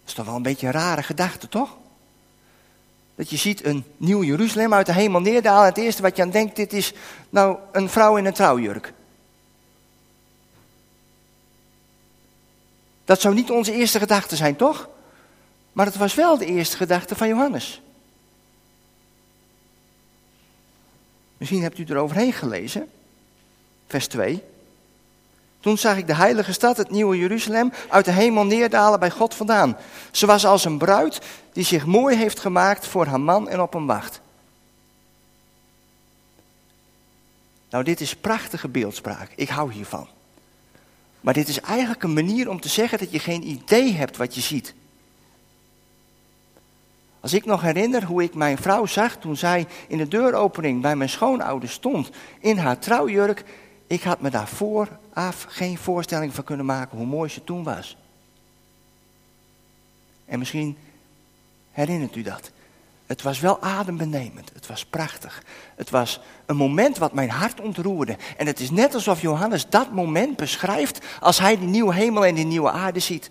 Dat 0.00 0.08
is 0.08 0.12
toch 0.14 0.26
wel 0.26 0.36
een 0.36 0.42
beetje 0.42 0.66
een 0.66 0.72
rare 0.72 1.02
gedachte, 1.02 1.48
toch? 1.48 1.76
Dat 3.14 3.30
je 3.30 3.36
ziet 3.36 3.64
een 3.64 3.84
nieuw 3.96 4.22
Jeruzalem 4.22 4.74
uit 4.74 4.86
de 4.86 4.92
hemel 4.92 5.20
neerdalen. 5.20 5.62
En 5.62 5.68
het 5.68 5.78
eerste 5.78 6.02
wat 6.02 6.16
je 6.16 6.22
aan 6.22 6.30
denkt, 6.30 6.56
dit 6.56 6.72
is 6.72 6.92
nou 7.30 7.58
een 7.72 7.88
vrouw 7.88 8.16
in 8.16 8.24
een 8.24 8.32
trouwjurk. 8.32 8.92
Dat 13.04 13.20
zou 13.20 13.34
niet 13.34 13.50
onze 13.50 13.72
eerste 13.72 13.98
gedachte 13.98 14.36
zijn, 14.36 14.56
toch? 14.56 14.88
Maar 15.72 15.86
het 15.86 15.96
was 15.96 16.14
wel 16.14 16.38
de 16.38 16.46
eerste 16.46 16.76
gedachte 16.76 17.16
van 17.16 17.28
Johannes. 17.28 17.82
Misschien 21.40 21.62
hebt 21.62 21.78
u 21.78 21.84
er 21.84 21.96
overheen 21.96 22.32
gelezen. 22.32 22.88
Vers 23.86 24.06
2. 24.06 24.42
Toen 25.60 25.78
zag 25.78 25.96
ik 25.96 26.06
de 26.06 26.14
heilige 26.14 26.52
stad, 26.52 26.76
het 26.76 26.90
nieuwe 26.90 27.18
Jeruzalem, 27.18 27.72
uit 27.88 28.04
de 28.04 28.10
hemel 28.10 28.44
neerdalen 28.44 29.00
bij 29.00 29.10
God 29.10 29.34
vandaan. 29.34 29.76
Ze 30.10 30.26
was 30.26 30.46
als 30.46 30.64
een 30.64 30.78
bruid 30.78 31.20
die 31.52 31.64
zich 31.64 31.86
mooi 31.86 32.16
heeft 32.16 32.38
gemaakt 32.38 32.86
voor 32.86 33.06
haar 33.06 33.20
man 33.20 33.48
en 33.48 33.60
op 33.60 33.74
een 33.74 33.86
wacht. 33.86 34.20
Nou, 37.70 37.84
dit 37.84 38.00
is 38.00 38.16
prachtige 38.16 38.68
beeldspraak. 38.68 39.30
Ik 39.34 39.48
hou 39.48 39.72
hiervan. 39.72 40.08
Maar 41.20 41.34
dit 41.34 41.48
is 41.48 41.60
eigenlijk 41.60 42.02
een 42.02 42.12
manier 42.12 42.48
om 42.48 42.60
te 42.60 42.68
zeggen 42.68 42.98
dat 42.98 43.12
je 43.12 43.18
geen 43.18 43.48
idee 43.48 43.92
hebt 43.92 44.16
wat 44.16 44.34
je 44.34 44.40
ziet. 44.40 44.74
Als 47.20 47.32
ik 47.32 47.44
nog 47.44 47.60
herinner 47.60 48.04
hoe 48.04 48.22
ik 48.22 48.34
mijn 48.34 48.58
vrouw 48.58 48.86
zag 48.86 49.16
toen 49.16 49.36
zij 49.36 49.66
in 49.88 49.98
de 49.98 50.08
deuropening 50.08 50.82
bij 50.82 50.96
mijn 50.96 51.08
schoonouders 51.08 51.72
stond 51.72 52.10
in 52.40 52.58
haar 52.58 52.78
trouwjurk, 52.78 53.44
ik 53.86 54.02
had 54.02 54.20
me 54.20 54.30
daar 54.30 54.48
vooraf 54.48 55.46
geen 55.48 55.78
voorstelling 55.78 56.34
van 56.34 56.44
kunnen 56.44 56.66
maken 56.66 56.98
hoe 56.98 57.06
mooi 57.06 57.28
ze 57.28 57.44
toen 57.44 57.62
was. 57.62 57.96
En 60.24 60.38
misschien 60.38 60.76
herinnert 61.70 62.16
u 62.16 62.22
dat. 62.22 62.50
Het 63.06 63.22
was 63.22 63.40
wel 63.40 63.62
adembenemend. 63.62 64.50
Het 64.54 64.66
was 64.66 64.84
prachtig. 64.84 65.42
Het 65.76 65.90
was 65.90 66.20
een 66.46 66.56
moment 66.56 66.98
wat 66.98 67.12
mijn 67.12 67.30
hart 67.30 67.60
ontroerde. 67.60 68.16
En 68.36 68.46
het 68.46 68.60
is 68.60 68.70
net 68.70 68.94
alsof 68.94 69.20
Johannes 69.20 69.68
dat 69.68 69.92
moment 69.92 70.36
beschrijft 70.36 71.04
als 71.20 71.38
hij 71.38 71.58
die 71.58 71.68
nieuwe 71.68 71.94
hemel 71.94 72.24
en 72.24 72.34
die 72.34 72.44
nieuwe 72.44 72.70
aarde 72.70 73.00
ziet. 73.00 73.30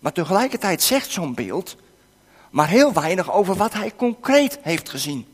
Maar 0.00 0.12
tegelijkertijd 0.12 0.82
zegt 0.82 1.10
zo'n 1.10 1.34
beeld 1.34 1.76
maar 2.56 2.68
heel 2.68 2.92
weinig 2.92 3.32
over 3.32 3.54
wat 3.54 3.72
hij 3.72 3.92
concreet 3.96 4.58
heeft 4.62 4.88
gezien. 4.88 5.26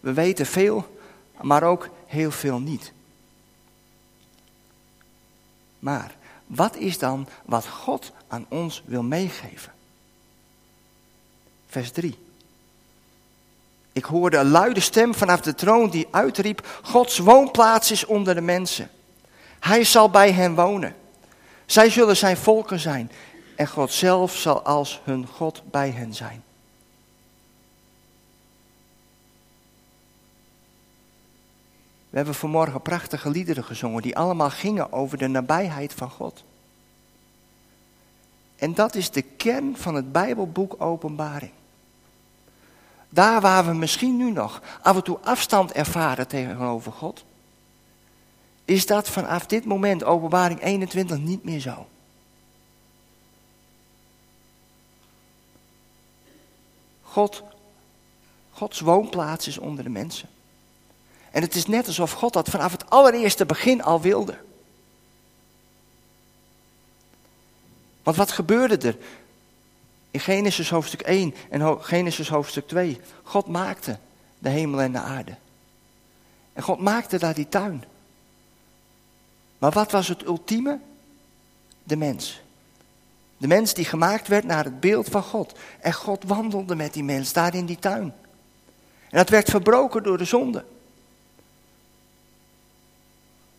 We 0.00 0.12
weten 0.12 0.46
veel, 0.46 0.98
maar 1.40 1.62
ook 1.62 1.88
heel 2.06 2.30
veel 2.30 2.58
niet. 2.58 2.92
Maar 5.78 6.14
wat 6.46 6.76
is 6.76 6.98
dan 6.98 7.28
wat 7.44 7.66
God 7.66 8.12
aan 8.28 8.46
ons 8.48 8.82
wil 8.86 9.02
meegeven? 9.02 9.72
Vers 11.66 11.90
3. 11.90 12.18
Ik 13.92 14.04
hoorde 14.04 14.36
een 14.36 14.50
luide 14.50 14.80
stem 14.80 15.14
vanaf 15.14 15.40
de 15.40 15.54
troon 15.54 15.90
die 15.90 16.08
uitriep: 16.10 16.80
Gods 16.82 17.18
woonplaats 17.18 17.90
is 17.90 18.04
onder 18.04 18.34
de 18.34 18.40
mensen. 18.40 18.90
Hij 19.60 19.84
zal 19.84 20.10
bij 20.10 20.32
hen 20.32 20.54
wonen. 20.54 20.99
Zij 21.70 21.90
zullen 21.90 22.16
zijn 22.16 22.36
volken 22.36 22.78
zijn 22.78 23.10
en 23.56 23.68
God 23.68 23.92
zelf 23.92 24.36
zal 24.36 24.62
als 24.62 25.00
hun 25.04 25.26
God 25.26 25.62
bij 25.70 25.90
hen 25.90 26.14
zijn. 26.14 26.42
We 32.10 32.16
hebben 32.16 32.34
vanmorgen 32.34 32.82
prachtige 32.82 33.30
liederen 33.30 33.64
gezongen 33.64 34.02
die 34.02 34.16
allemaal 34.16 34.50
gingen 34.50 34.92
over 34.92 35.18
de 35.18 35.26
nabijheid 35.26 35.92
van 35.92 36.10
God. 36.10 36.44
En 38.56 38.74
dat 38.74 38.94
is 38.94 39.10
de 39.10 39.22
kern 39.22 39.76
van 39.76 39.94
het 39.94 40.12
Bijbelboek 40.12 40.74
Openbaring. 40.78 41.52
Daar 43.08 43.40
waar 43.40 43.66
we 43.66 43.72
misschien 43.72 44.16
nu 44.16 44.30
nog 44.30 44.62
af 44.82 44.96
en 44.96 45.02
toe 45.02 45.18
afstand 45.22 45.72
ervaren 45.72 46.28
tegenover 46.28 46.92
God, 46.92 47.24
is 48.70 48.86
dat 48.86 49.08
vanaf 49.08 49.46
dit 49.46 49.64
moment, 49.64 50.04
Openbaring 50.04 50.62
21, 50.62 51.18
niet 51.18 51.44
meer 51.44 51.60
zo. 51.60 51.86
God, 57.02 57.42
Gods 58.50 58.80
woonplaats 58.80 59.46
is 59.46 59.58
onder 59.58 59.84
de 59.84 59.90
mensen. 59.90 60.28
En 61.30 61.42
het 61.42 61.54
is 61.54 61.66
net 61.66 61.86
alsof 61.86 62.12
God 62.12 62.32
dat 62.32 62.48
vanaf 62.48 62.72
het 62.72 62.90
allereerste 62.90 63.46
begin 63.46 63.82
al 63.82 64.00
wilde. 64.00 64.38
Want 68.02 68.16
wat 68.16 68.30
gebeurde 68.30 68.88
er? 68.88 68.96
In 70.10 70.20
Genesis 70.20 70.70
hoofdstuk 70.70 71.00
1 71.00 71.34
en 71.48 71.84
Genesis 71.84 72.28
hoofdstuk 72.28 72.68
2. 72.68 73.00
God 73.22 73.46
maakte 73.46 73.98
de 74.38 74.48
hemel 74.48 74.80
en 74.80 74.92
de 74.92 74.98
aarde. 74.98 75.36
En 76.52 76.62
God 76.62 76.80
maakte 76.80 77.18
daar 77.18 77.34
die 77.34 77.48
tuin. 77.48 77.84
Maar 79.60 79.70
wat 79.70 79.90
was 79.90 80.08
het 80.08 80.24
ultieme? 80.24 80.78
De 81.82 81.96
mens. 81.96 82.42
De 83.36 83.46
mens 83.46 83.74
die 83.74 83.84
gemaakt 83.84 84.28
werd 84.28 84.44
naar 84.44 84.64
het 84.64 84.80
beeld 84.80 85.08
van 85.08 85.22
God. 85.22 85.58
En 85.80 85.92
God 85.92 86.24
wandelde 86.24 86.74
met 86.74 86.92
die 86.92 87.04
mens 87.04 87.32
daar 87.32 87.54
in 87.54 87.66
die 87.66 87.78
tuin. 87.78 88.14
En 89.10 89.18
dat 89.18 89.28
werd 89.28 89.50
verbroken 89.50 90.02
door 90.02 90.18
de 90.18 90.24
zonde. 90.24 90.64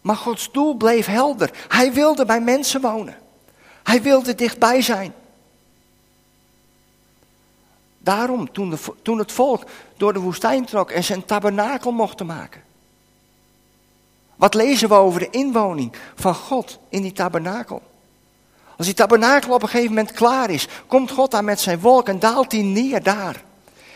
Maar 0.02 0.16
Gods 0.16 0.52
doel 0.52 0.76
bleef 0.76 1.06
helder. 1.06 1.52
Hij 1.68 1.94
wilde 1.94 2.26
bij 2.26 2.42
mensen 2.42 2.82
wonen. 2.82 3.18
Hij 3.84 4.02
wilde 4.02 4.36
dichtbij 4.36 4.82
zijn. 4.82 5.14
Daarom, 7.98 8.52
toen, 8.52 8.70
de, 8.70 8.78
toen 9.02 9.18
het 9.18 9.32
volk 9.32 9.64
door 9.98 10.14
de 10.14 10.20
woestijn 10.20 10.66
trok 10.66 10.92
en 10.92 11.04
zijn 11.04 11.26
tabernakel 11.26 11.92
mochten 11.92 12.26
maken. 12.26 12.64
Wat 14.42 14.54
lezen 14.54 14.90
we 14.90 14.96
over 14.96 15.20
de 15.20 15.30
inwoning 15.30 15.94
van 16.16 16.36
God 16.36 16.80
in 16.90 17.02
die 17.02 17.12
tabernakel? 17.12 17.82
Als 18.78 18.86
die 18.86 18.96
tabernakel 18.96 19.54
op 19.54 19.62
een 19.62 19.70
gegeven 19.70 19.94
moment 19.94 20.12
klaar 20.12 20.50
is, 20.50 20.68
komt 20.88 21.12
God 21.12 21.32
daar 21.32 21.44
met 21.44 21.60
zijn 21.60 21.80
wolk 21.80 22.08
en 22.08 22.20
daalt 22.20 22.52
hij 22.52 22.62
neer 22.62 23.04
daar. 23.04 23.44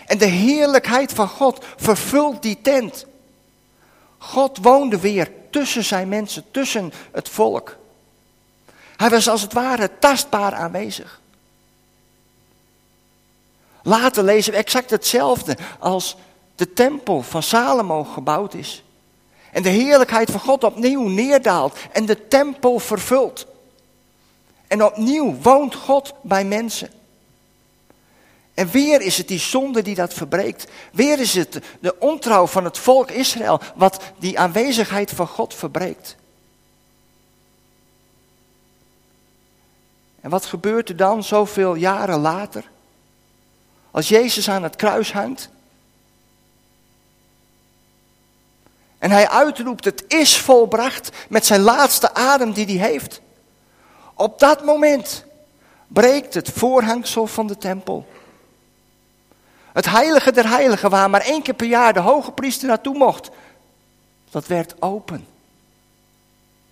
En 0.05 0.17
de 0.17 0.25
heerlijkheid 0.25 1.13
van 1.13 1.27
God 1.27 1.65
vervult 1.75 2.41
die 2.41 2.61
tent. 2.61 3.05
God 4.17 4.57
woonde 4.61 4.99
weer 4.99 5.31
tussen 5.49 5.83
zijn 5.83 6.07
mensen, 6.07 6.43
tussen 6.51 6.93
het 7.11 7.29
volk. 7.29 7.77
Hij 8.97 9.09
was 9.09 9.29
als 9.29 9.41
het 9.41 9.53
ware 9.53 9.89
tastbaar 9.99 10.53
aanwezig. 10.53 11.21
Later 13.83 14.23
lezen 14.23 14.51
we 14.51 14.57
exact 14.57 14.89
hetzelfde 14.89 15.57
als 15.79 16.17
de 16.55 16.73
tempel 16.73 17.21
van 17.21 17.43
Salomo 17.43 18.03
gebouwd 18.03 18.53
is. 18.53 18.84
En 19.55 19.63
de 19.63 19.69
heerlijkheid 19.69 20.31
van 20.31 20.39
God 20.39 20.63
opnieuw 20.63 21.07
neerdaalt 21.07 21.77
en 21.91 22.05
de 22.05 22.27
tempel 22.27 22.79
vervult. 22.79 23.47
En 24.67 24.83
opnieuw 24.83 25.35
woont 25.41 25.75
God 25.75 26.13
bij 26.21 26.45
mensen. 26.45 26.89
En 28.53 28.69
weer 28.69 29.01
is 29.01 29.17
het 29.17 29.27
die 29.27 29.39
zonde 29.39 29.81
die 29.81 29.95
dat 29.95 30.13
verbreekt. 30.13 30.71
Weer 30.91 31.19
is 31.19 31.33
het 31.33 31.59
de 31.79 31.99
ontrouw 31.99 32.47
van 32.47 32.63
het 32.63 32.77
volk 32.77 33.11
Israël 33.11 33.61
wat 33.75 34.03
die 34.19 34.39
aanwezigheid 34.39 35.11
van 35.11 35.27
God 35.27 35.53
verbreekt. 35.53 36.15
En 40.21 40.29
wat 40.29 40.45
gebeurt 40.45 40.89
er 40.89 40.95
dan 40.95 41.23
zoveel 41.23 41.75
jaren 41.75 42.19
later? 42.19 42.69
Als 43.91 44.07
Jezus 44.07 44.49
aan 44.49 44.63
het 44.63 44.75
kruis 44.75 45.11
hangt. 45.11 45.49
En 49.05 49.11
hij 49.11 49.29
uitroept, 49.29 49.85
het 49.85 50.03
is 50.07 50.37
volbracht 50.37 51.09
met 51.29 51.45
zijn 51.45 51.61
laatste 51.61 52.13
adem 52.13 52.53
die 52.53 52.65
hij 52.65 52.89
heeft. 52.89 53.21
Op 54.13 54.39
dat 54.39 54.63
moment 54.63 55.25
breekt 55.87 56.33
het 56.33 56.49
voorhangsel 56.49 57.27
van 57.27 57.47
de 57.47 57.57
tempel. 57.57 58.07
Het 59.73 59.85
heilige 59.85 60.31
der 60.31 60.49
heiligen, 60.49 60.89
waar 60.89 61.09
maar 61.09 61.21
één 61.21 61.41
keer 61.41 61.53
per 61.53 61.67
jaar 61.67 61.93
de 61.93 61.99
hoge 61.99 62.31
priester 62.31 62.67
naartoe 62.67 62.97
mocht, 62.97 63.29
dat 64.29 64.47
werd 64.47 64.81
open. 64.81 65.27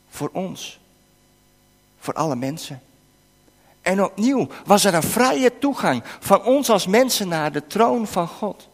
Voor 0.10 0.30
ons. 0.34 0.80
Voor 2.00 2.14
alle 2.14 2.36
mensen. 2.36 2.82
En 3.82 4.04
opnieuw 4.04 4.48
was 4.66 4.84
er 4.84 4.94
een 4.94 5.04
vrije 5.04 5.58
toegang 5.60 6.04
van 6.20 6.44
ons 6.44 6.70
als 6.70 6.88
mensen 6.88 7.28
naar 7.28 7.52
de 7.52 7.68
troon 7.68 8.08
van 8.08 8.28
God. 8.28 8.68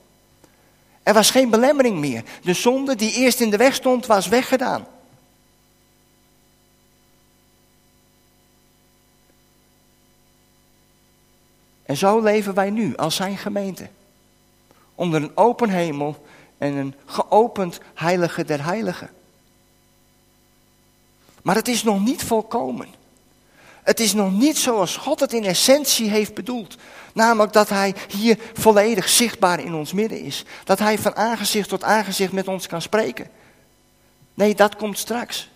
Er 1.10 1.16
was 1.16 1.32
geen 1.32 1.50
belemmering 1.50 1.98
meer. 1.98 2.24
De 2.42 2.54
zonde 2.54 2.96
die 2.96 3.14
eerst 3.14 3.40
in 3.40 3.50
de 3.50 3.58
weg 3.58 3.74
stond, 3.74 4.06
was 4.06 4.28
weggedaan. 4.28 4.88
En 11.86 11.98
zo 11.98 12.20
leven 12.20 12.54
wij 12.54 12.70
nu 12.70 12.96
als 12.96 13.16
zijn 13.16 13.38
gemeente. 13.38 13.90
Onder 14.96 15.22
een 15.22 15.38
open 15.38 15.70
hemel 15.70 16.26
en 16.58 16.74
een 16.74 16.96
geopend 17.06 17.80
heilige 17.94 18.46
der 18.46 18.64
heiligen. 18.66 19.10
Maar 21.42 21.56
het 21.56 21.68
is 21.68 21.84
nog 21.84 22.00
niet 22.00 22.24
volkomen. 22.24 22.88
Het 23.90 24.00
is 24.00 24.14
nog 24.14 24.32
niet 24.32 24.58
zoals 24.58 24.98
God 24.98 25.20
het 25.20 25.34
in 25.34 25.46
essentie 25.46 26.10
heeft 26.10 26.34
bedoeld. 26.34 26.76
Namelijk 27.14 27.54
dat 27.54 27.70
Hij 27.70 27.96
hier 28.08 28.40
volledig 28.54 29.10
zichtbaar 29.10 29.60
in 29.60 29.74
ons 29.74 29.94
midden 29.94 30.22
is. 30.22 30.46
Dat 30.64 30.80
Hij 30.80 30.98
van 30.98 31.16
aangezicht 31.16 31.70
tot 31.70 31.84
aangezicht 31.84 32.32
met 32.32 32.48
ons 32.48 32.68
kan 32.68 32.82
spreken. 32.82 33.30
Nee, 34.34 34.56
dat 34.56 34.76
komt 34.76 34.98
straks. 34.98 35.50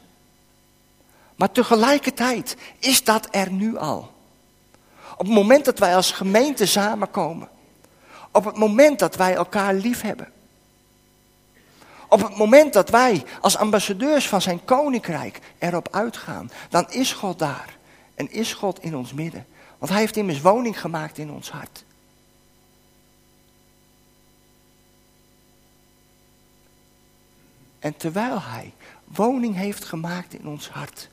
Maar 1.35 1.51
tegelijkertijd 1.51 2.55
is 2.79 3.03
dat 3.03 3.27
er 3.31 3.51
nu 3.51 3.77
al. 3.77 4.11
Op 5.11 5.25
het 5.25 5.35
moment 5.35 5.65
dat 5.65 5.79
wij 5.79 5.95
als 5.95 6.11
gemeente 6.11 6.65
samenkomen. 6.65 7.49
Op 8.31 8.45
het 8.45 8.55
moment 8.55 8.99
dat 8.99 9.15
wij 9.15 9.33
elkaar 9.33 9.73
lief 9.73 10.01
hebben. 10.01 10.31
Op 12.07 12.21
het 12.21 12.37
moment 12.37 12.73
dat 12.73 12.89
wij 12.89 13.23
als 13.41 13.57
ambassadeurs 13.57 14.27
van 14.27 14.41
zijn 14.41 14.65
koninkrijk 14.65 15.39
erop 15.57 15.87
uitgaan, 15.91 16.51
dan 16.69 16.85
is 16.89 17.11
God 17.11 17.39
daar. 17.39 17.81
En 18.15 18.31
is 18.31 18.53
God 18.53 18.83
in 18.83 18.95
ons 18.95 19.13
midden. 19.13 19.45
Want 19.77 19.91
hij 19.91 20.01
heeft 20.01 20.17
immers 20.17 20.41
woning 20.41 20.79
gemaakt 20.79 21.17
in 21.17 21.31
ons 21.31 21.49
hart. 21.49 21.83
En 27.79 27.97
terwijl 27.97 28.41
hij 28.41 28.73
woning 29.03 29.55
heeft 29.55 29.83
gemaakt 29.83 30.33
in 30.33 30.47
ons 30.47 30.69
hart, 30.69 31.09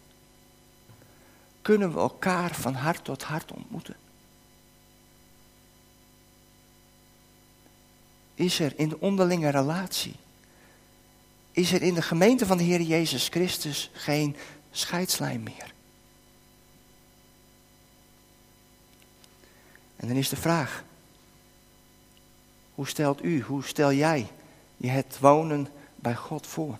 kunnen 1.62 1.92
we 1.92 1.98
elkaar 1.98 2.54
van 2.54 2.74
hart 2.74 3.04
tot 3.04 3.22
hart 3.22 3.52
ontmoeten. 3.52 3.96
Is 8.34 8.60
er 8.60 8.72
in 8.76 8.88
de 8.88 9.00
onderlinge 9.00 9.48
relatie, 9.48 10.16
is 11.52 11.72
er 11.72 11.82
in 11.82 11.94
de 11.94 12.02
gemeente 12.02 12.46
van 12.46 12.56
de 12.56 12.64
Heer 12.64 12.80
Jezus 12.80 13.28
Christus 13.28 13.90
geen 13.92 14.36
scheidslijn 14.70 15.42
meer? 15.42 15.72
En 20.00 20.08
dan 20.08 20.16
is 20.16 20.28
de 20.28 20.36
vraag, 20.36 20.84
hoe 22.74 22.88
stelt 22.88 23.24
u, 23.24 23.42
hoe 23.42 23.64
stel 23.64 23.92
jij 23.92 24.26
je 24.76 24.88
het 24.88 25.18
wonen 25.18 25.68
bij 25.96 26.14
God 26.14 26.46
voor? 26.46 26.78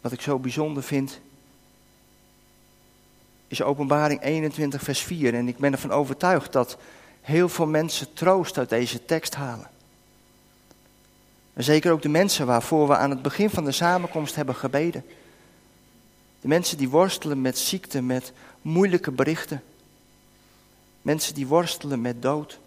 Wat 0.00 0.12
ik 0.12 0.20
zo 0.20 0.38
bijzonder 0.38 0.82
vind, 0.82 1.20
is 3.48 3.62
openbaring 3.62 4.22
21, 4.22 4.82
vers 4.82 5.00
4. 5.00 5.34
En 5.34 5.48
ik 5.48 5.58
ben 5.58 5.72
ervan 5.72 5.90
overtuigd 5.90 6.52
dat 6.52 6.78
heel 7.20 7.48
veel 7.48 7.66
mensen 7.66 8.12
troost 8.12 8.58
uit 8.58 8.68
deze 8.68 9.04
tekst 9.04 9.34
halen. 9.34 9.70
En 11.52 11.64
zeker 11.64 11.92
ook 11.92 12.02
de 12.02 12.08
mensen 12.08 12.46
waarvoor 12.46 12.88
we 12.88 12.96
aan 12.96 13.10
het 13.10 13.22
begin 13.22 13.50
van 13.50 13.64
de 13.64 13.72
samenkomst 13.72 14.34
hebben 14.34 14.54
gebeden. 14.54 15.04
De 16.40 16.48
mensen 16.48 16.78
die 16.78 16.88
worstelen 16.88 17.40
met 17.40 17.58
ziekte, 17.58 18.02
met 18.02 18.32
moeilijke 18.62 19.10
berichten. 19.10 19.62
Mensen 21.02 21.34
die 21.34 21.46
worstelen 21.46 22.00
met 22.00 22.22
dood. 22.22 22.58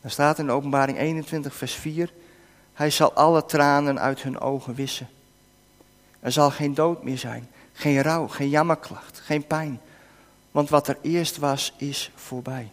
Er 0.00 0.10
staat 0.10 0.38
in 0.38 0.50
openbaring 0.50 0.98
21, 0.98 1.54
vers 1.54 1.74
4. 1.74 2.12
Hij 2.72 2.90
zal 2.90 3.12
alle 3.12 3.44
tranen 3.44 4.00
uit 4.00 4.22
hun 4.22 4.40
ogen 4.40 4.74
wissen. 4.74 5.08
Er 6.20 6.32
zal 6.32 6.50
geen 6.50 6.74
dood 6.74 7.02
meer 7.02 7.18
zijn, 7.18 7.48
geen 7.72 8.02
rouw, 8.02 8.28
geen 8.28 8.48
jammerklacht, 8.48 9.20
geen 9.20 9.46
pijn. 9.46 9.80
Want 10.50 10.68
wat 10.68 10.88
er 10.88 10.98
eerst 11.02 11.36
was, 11.36 11.74
is 11.76 12.10
voorbij. 12.14 12.70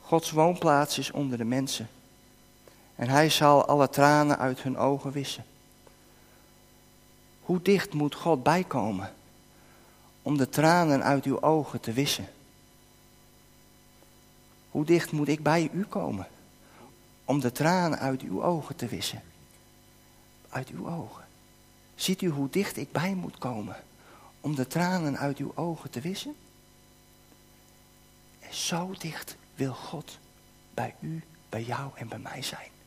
Gods 0.00 0.30
woonplaats 0.30 0.98
is 0.98 1.10
onder 1.10 1.38
de 1.38 1.44
mensen. 1.44 1.88
En 3.00 3.08
hij 3.08 3.30
zal 3.30 3.64
alle 3.64 3.88
tranen 3.88 4.38
uit 4.38 4.62
hun 4.62 4.76
ogen 4.76 5.12
wissen. 5.12 5.44
Hoe 7.40 7.62
dicht 7.62 7.92
moet 7.92 8.14
God 8.14 8.42
bijkomen 8.42 9.12
om 10.22 10.36
de 10.36 10.48
tranen 10.48 11.02
uit 11.02 11.24
uw 11.24 11.42
ogen 11.42 11.80
te 11.80 11.92
wissen? 11.92 12.28
Hoe 14.70 14.84
dicht 14.84 15.12
moet 15.12 15.28
ik 15.28 15.42
bij 15.42 15.70
u 15.72 15.84
komen 15.84 16.28
om 17.24 17.40
de 17.40 17.52
tranen 17.52 17.98
uit 17.98 18.22
uw 18.22 18.42
ogen 18.42 18.76
te 18.76 18.86
wissen? 18.86 19.22
Uit 20.48 20.68
uw 20.68 20.88
ogen. 20.88 21.24
Ziet 21.94 22.22
u 22.22 22.28
hoe 22.28 22.50
dicht 22.50 22.76
ik 22.76 22.92
bij 22.92 23.14
moet 23.14 23.38
komen 23.38 23.76
om 24.40 24.54
de 24.54 24.66
tranen 24.66 25.18
uit 25.18 25.38
uw 25.38 25.52
ogen 25.54 25.90
te 25.90 26.00
wissen? 26.00 26.36
En 28.40 28.54
zo 28.54 28.94
dicht 28.98 29.36
wil 29.54 29.74
God 29.74 30.18
bij 30.74 30.94
u, 31.00 31.22
bij 31.48 31.62
jou 31.62 31.90
en 31.94 32.08
bij 32.08 32.18
mij 32.18 32.42
zijn. 32.42 32.78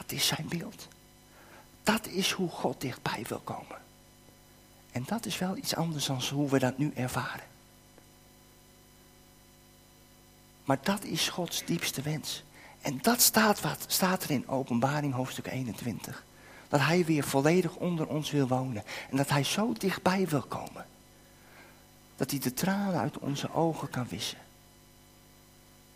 Dat 0.00 0.12
is 0.12 0.26
zijn 0.26 0.48
beeld. 0.48 0.88
Dat 1.82 2.06
is 2.06 2.30
hoe 2.30 2.48
God 2.48 2.80
dichtbij 2.80 3.24
wil 3.28 3.38
komen. 3.38 3.78
En 4.92 5.04
dat 5.06 5.26
is 5.26 5.38
wel 5.38 5.56
iets 5.56 5.74
anders 5.74 6.06
dan 6.06 6.22
hoe 6.22 6.50
we 6.50 6.58
dat 6.58 6.78
nu 6.78 6.92
ervaren. 6.94 7.46
Maar 10.64 10.78
dat 10.82 11.04
is 11.04 11.28
Gods 11.28 11.64
diepste 11.64 12.02
wens. 12.02 12.42
En 12.80 12.98
dat 13.02 13.20
staat, 13.20 13.60
wat, 13.60 13.84
staat 13.86 14.24
er 14.24 14.30
in 14.30 14.48
Openbaring 14.48 15.14
hoofdstuk 15.14 15.46
21. 15.46 16.24
Dat 16.68 16.80
Hij 16.80 17.04
weer 17.04 17.24
volledig 17.24 17.76
onder 17.76 18.06
ons 18.06 18.30
wil 18.30 18.48
wonen. 18.48 18.84
En 19.10 19.16
dat 19.16 19.28
Hij 19.28 19.44
zo 19.44 19.72
dichtbij 19.72 20.28
wil 20.28 20.42
komen. 20.42 20.86
Dat 22.16 22.30
Hij 22.30 22.40
de 22.40 22.54
tranen 22.54 23.00
uit 23.00 23.18
onze 23.18 23.52
ogen 23.52 23.90
kan 23.90 24.08
wissen. 24.08 24.38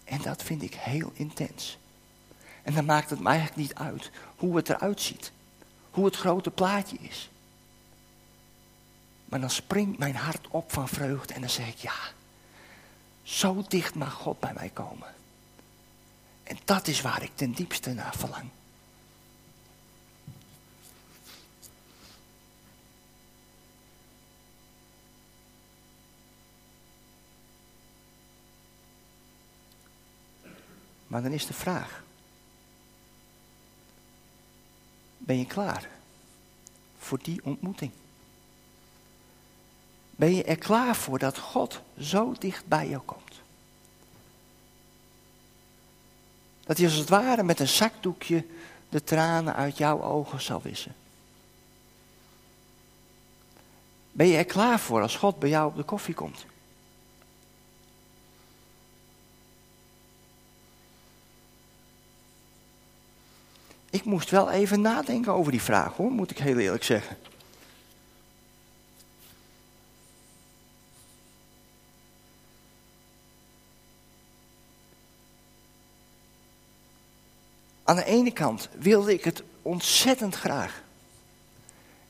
En 0.05 0.23
dat 0.23 0.43
vind 0.43 0.62
ik 0.62 0.75
heel 0.75 1.11
intens. 1.14 1.79
En 2.64 2.74
dan 2.74 2.85
maakt 2.85 3.11
het 3.11 3.20
me 3.20 3.29
eigenlijk 3.29 3.57
niet 3.57 3.74
uit 3.74 4.11
hoe 4.37 4.57
het 4.57 4.68
eruit 4.68 5.00
ziet. 5.00 5.33
Hoe 5.90 6.05
het 6.05 6.16
grote 6.16 6.50
plaatje 6.50 6.96
is. 7.00 7.31
Maar 9.24 9.40
dan 9.40 9.50
springt 9.50 9.98
mijn 9.98 10.16
hart 10.16 10.48
op 10.48 10.72
van 10.72 10.88
vreugde 10.88 11.35
en 11.35 11.40
dan 11.40 11.50
zeg 11.50 11.68
ik 11.68 11.79
ja. 11.79 11.94
Zo 13.22 13.64
dicht 13.68 13.94
mag 13.94 14.12
God 14.12 14.40
bij 14.40 14.53
mij 14.55 14.70
komen. 14.72 15.14
En 16.42 16.59
dat 16.64 16.87
is 16.87 17.00
waar 17.00 17.22
ik 17.22 17.31
ten 17.35 17.53
diepste 17.53 17.92
naar 17.92 18.14
verlang. 18.16 18.50
Maar 31.07 31.22
dan 31.22 31.33
is 31.33 31.46
de 31.46 31.55
vraag. 31.55 32.03
Ben 35.25 35.39
je 35.39 35.47
klaar 35.47 35.89
voor 36.99 37.19
die 37.23 37.45
ontmoeting? 37.45 37.91
Ben 40.11 40.35
je 40.35 40.45
er 40.45 40.59
klaar 40.59 40.97
voor 40.97 41.19
dat 41.19 41.39
God 41.39 41.81
zo 41.99 42.35
dicht 42.39 42.67
bij 42.67 42.89
jou 42.89 43.03
komt? 43.03 43.41
Dat 46.65 46.77
hij 46.77 46.87
als 46.87 46.97
het 46.97 47.09
ware 47.09 47.43
met 47.43 47.61
een 47.61 47.69
zakdoekje 47.69 48.47
de 48.89 49.05
tranen 49.05 49.55
uit 49.55 49.79
jouw 49.79 50.03
ogen 50.03 50.43
zal 50.43 50.63
wissen. 50.63 50.95
Ben 54.13 54.27
je 54.27 54.37
er 54.37 54.45
klaar 54.45 54.81
voor 54.81 55.03
als 55.03 55.17
God 55.17 55.39
bij 55.39 55.49
jou 55.49 55.67
op 55.69 55.77
de 55.77 55.83
koffie 55.83 56.15
komt? 56.15 56.47
Ik 63.95 64.05
moest 64.05 64.31
wel 64.31 64.51
even 64.51 64.81
nadenken 64.81 65.33
over 65.33 65.53
die 65.53 65.63
vraag 65.63 65.97
hoor, 65.97 66.11
moet 66.11 66.31
ik 66.31 66.39
heel 66.39 66.59
eerlijk 66.59 66.85
zeggen. 66.85 67.17
Aan 77.85 77.97
de 77.97 78.05
ene 78.05 78.33
kant 78.33 78.69
wilde 78.79 79.13
ik 79.13 79.25
het 79.25 79.43
ontzettend 79.63 80.35
graag. 80.35 80.83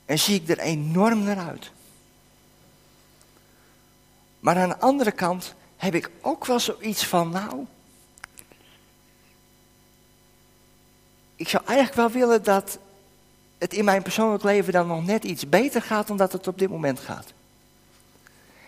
En 0.05 0.19
zie 0.19 0.41
ik 0.41 0.49
er 0.49 0.59
enorm 0.59 1.23
naar 1.23 1.39
uit. 1.39 1.71
Maar 4.41 4.57
aan 4.57 4.69
de 4.69 4.79
andere 4.79 5.13
kant 5.13 5.55
heb 5.77 5.95
ik 5.95 6.11
ook 6.21 6.47
wel 6.47 6.61
zoiets 6.61 7.07
van, 7.07 7.31
nou, 7.31 7.67
ik 11.37 11.49
zou 11.49 11.65
eigenlijk 11.65 11.97
wel 11.97 12.11
willen 12.11 12.43
dat 12.43 12.79
het 13.59 13.73
in 13.73 13.85
mijn 13.85 14.03
persoonlijk 14.03 14.43
leven 14.43 14.73
dan 14.73 14.87
nog 14.87 15.07
net 15.07 15.25
iets 15.25 15.49
beter 15.49 15.83
gaat 15.83 16.07
dan 16.07 16.17
dat 16.17 16.33
het 16.33 16.49
op 16.49 16.59
dit 16.59 16.69
moment 16.69 17.01
gaat. 17.01 17.33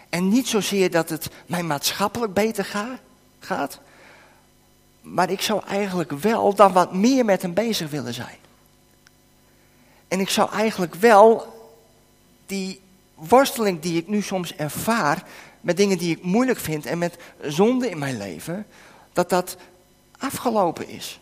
En 0.09 0.29
niet 0.29 0.49
zozeer 0.49 0.91
dat 0.91 1.09
het 1.09 1.29
mij 1.47 1.63
maatschappelijk 1.63 2.35
beter 2.35 2.99
gaat, 3.39 3.81
maar 5.01 5.31
ik 5.31 5.41
zou 5.41 5.65
eigenlijk 5.67 6.11
wel 6.11 6.55
dan 6.55 6.73
wat 6.73 6.93
meer 6.93 7.25
met 7.25 7.43
hem 7.43 7.55
bezig 7.55 7.91
willen 7.91 8.15
zijn. 8.15 8.39
En 10.09 10.21
ik 10.21 10.29
zou 10.29 10.51
eigenlijk 10.51 10.95
wel 10.95 11.55
die 12.47 12.81
worsteling 13.15 13.81
die 13.81 13.97
ik 13.97 14.09
nu 14.09 14.23
soms 14.23 14.55
ervaar 14.57 15.23
met 15.61 15.77
dingen 15.77 15.99
die 15.99 16.17
ik 16.17 16.23
moeilijk 16.23 16.59
vind 16.59 16.87
en 16.87 16.99
met 16.99 17.17
zonde 17.43 17.91
in 17.91 17.99
mijn 17.99 18.17
leven, 18.17 18.67
dat 19.13 19.29
dat 19.29 19.57
afgelopen 20.19 20.89
is. 20.89 21.21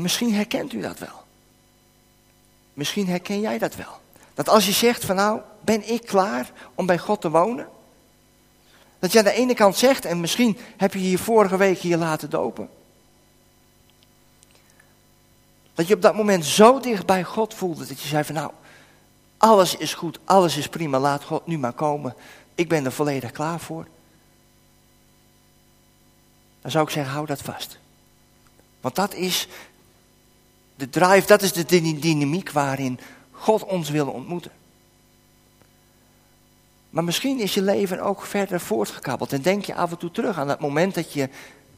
En 0.00 0.06
misschien 0.06 0.34
herkent 0.34 0.72
u 0.72 0.80
dat 0.80 0.98
wel. 0.98 1.24
Misschien 2.74 3.08
herken 3.08 3.40
jij 3.40 3.58
dat 3.58 3.74
wel. 3.74 4.00
Dat 4.34 4.48
als 4.48 4.66
je 4.66 4.72
zegt 4.72 5.04
van 5.04 5.16
nou, 5.16 5.40
ben 5.60 5.88
ik 5.92 6.06
klaar 6.06 6.52
om 6.74 6.86
bij 6.86 6.98
God 6.98 7.20
te 7.20 7.30
wonen? 7.30 7.68
Dat 8.98 9.12
je 9.12 9.18
aan 9.18 9.24
de 9.24 9.32
ene 9.32 9.54
kant 9.54 9.76
zegt, 9.76 10.04
en 10.04 10.20
misschien 10.20 10.58
heb 10.76 10.92
je 10.92 11.10
je 11.10 11.18
vorige 11.18 11.56
week 11.56 11.78
hier 11.78 11.96
laten 11.96 12.30
dopen. 12.30 12.68
Dat 15.74 15.86
je 15.86 15.94
op 15.94 16.02
dat 16.02 16.14
moment 16.14 16.44
zo 16.44 16.80
dicht 16.80 17.06
bij 17.06 17.24
God 17.24 17.54
voelde 17.54 17.86
dat 17.86 18.00
je 18.00 18.08
zei 18.08 18.24
van 18.24 18.34
nou, 18.34 18.52
alles 19.36 19.76
is 19.76 19.94
goed, 19.94 20.18
alles 20.24 20.56
is 20.56 20.68
prima, 20.68 20.98
laat 20.98 21.24
God 21.24 21.46
nu 21.46 21.58
maar 21.58 21.72
komen. 21.72 22.14
Ik 22.54 22.68
ben 22.68 22.84
er 22.84 22.92
volledig 22.92 23.30
klaar 23.30 23.60
voor. 23.60 23.86
Dan 26.60 26.70
zou 26.70 26.84
ik 26.84 26.90
zeggen, 26.90 27.12
hou 27.12 27.26
dat 27.26 27.42
vast. 27.42 27.78
Want 28.80 28.94
dat 28.94 29.14
is 29.14 29.48
de 30.80 30.88
drive, 30.90 31.26
dat 31.26 31.42
is 31.42 31.52
de 31.52 31.64
dynamiek 32.00 32.50
waarin 32.50 33.00
God 33.30 33.64
ons 33.64 33.90
wil 33.90 34.06
ontmoeten. 34.06 34.50
Maar 36.90 37.04
misschien 37.04 37.40
is 37.40 37.54
je 37.54 37.62
leven 37.62 38.00
ook 38.00 38.22
verder 38.22 38.60
voortgekabbeld. 38.60 39.32
En 39.32 39.42
denk 39.42 39.64
je 39.64 39.74
af 39.74 39.90
en 39.90 39.98
toe 39.98 40.10
terug 40.10 40.38
aan 40.38 40.48
het 40.48 40.60
moment 40.60 40.94
dat 40.94 41.12
je 41.12 41.28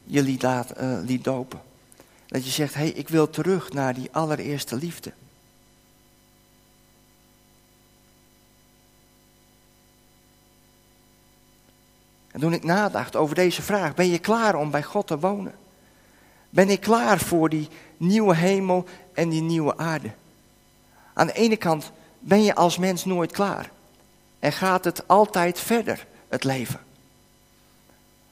je 0.04 0.22
liet, 0.22 0.42
laat, 0.42 0.80
uh, 0.80 1.22
dopen. 1.22 1.60
Dat 2.26 2.44
je 2.44 2.50
zegt, 2.50 2.74
hé, 2.74 2.80
hey, 2.80 2.90
ik 2.90 3.08
wil 3.08 3.30
terug 3.30 3.72
naar 3.72 3.94
die 3.94 4.08
allereerste 4.12 4.76
liefde. 4.76 5.12
En 12.30 12.40
toen 12.40 12.52
ik 12.52 12.64
nadacht 12.64 13.16
over 13.16 13.34
deze 13.34 13.62
vraag, 13.62 13.94
ben 13.94 14.10
je 14.10 14.18
klaar 14.18 14.54
om 14.54 14.70
bij 14.70 14.82
God 14.82 15.06
te 15.06 15.18
wonen? 15.18 15.54
Ben 16.50 16.68
ik 16.68 16.80
klaar 16.80 17.18
voor 17.18 17.48
die 17.48 17.68
nieuwe 18.02 18.36
hemel 18.36 18.84
en 19.12 19.28
die 19.28 19.42
nieuwe 19.42 19.76
aarde? 19.76 20.10
Aan 21.12 21.26
de 21.26 21.32
ene 21.32 21.56
kant 21.56 21.92
ben 22.18 22.42
je 22.42 22.54
als 22.54 22.78
mens 22.78 23.04
nooit 23.04 23.32
klaar. 23.32 23.70
En 24.38 24.52
gaat 24.52 24.84
het 24.84 25.08
altijd 25.08 25.60
verder, 25.60 26.06
het 26.28 26.44
leven. 26.44 26.80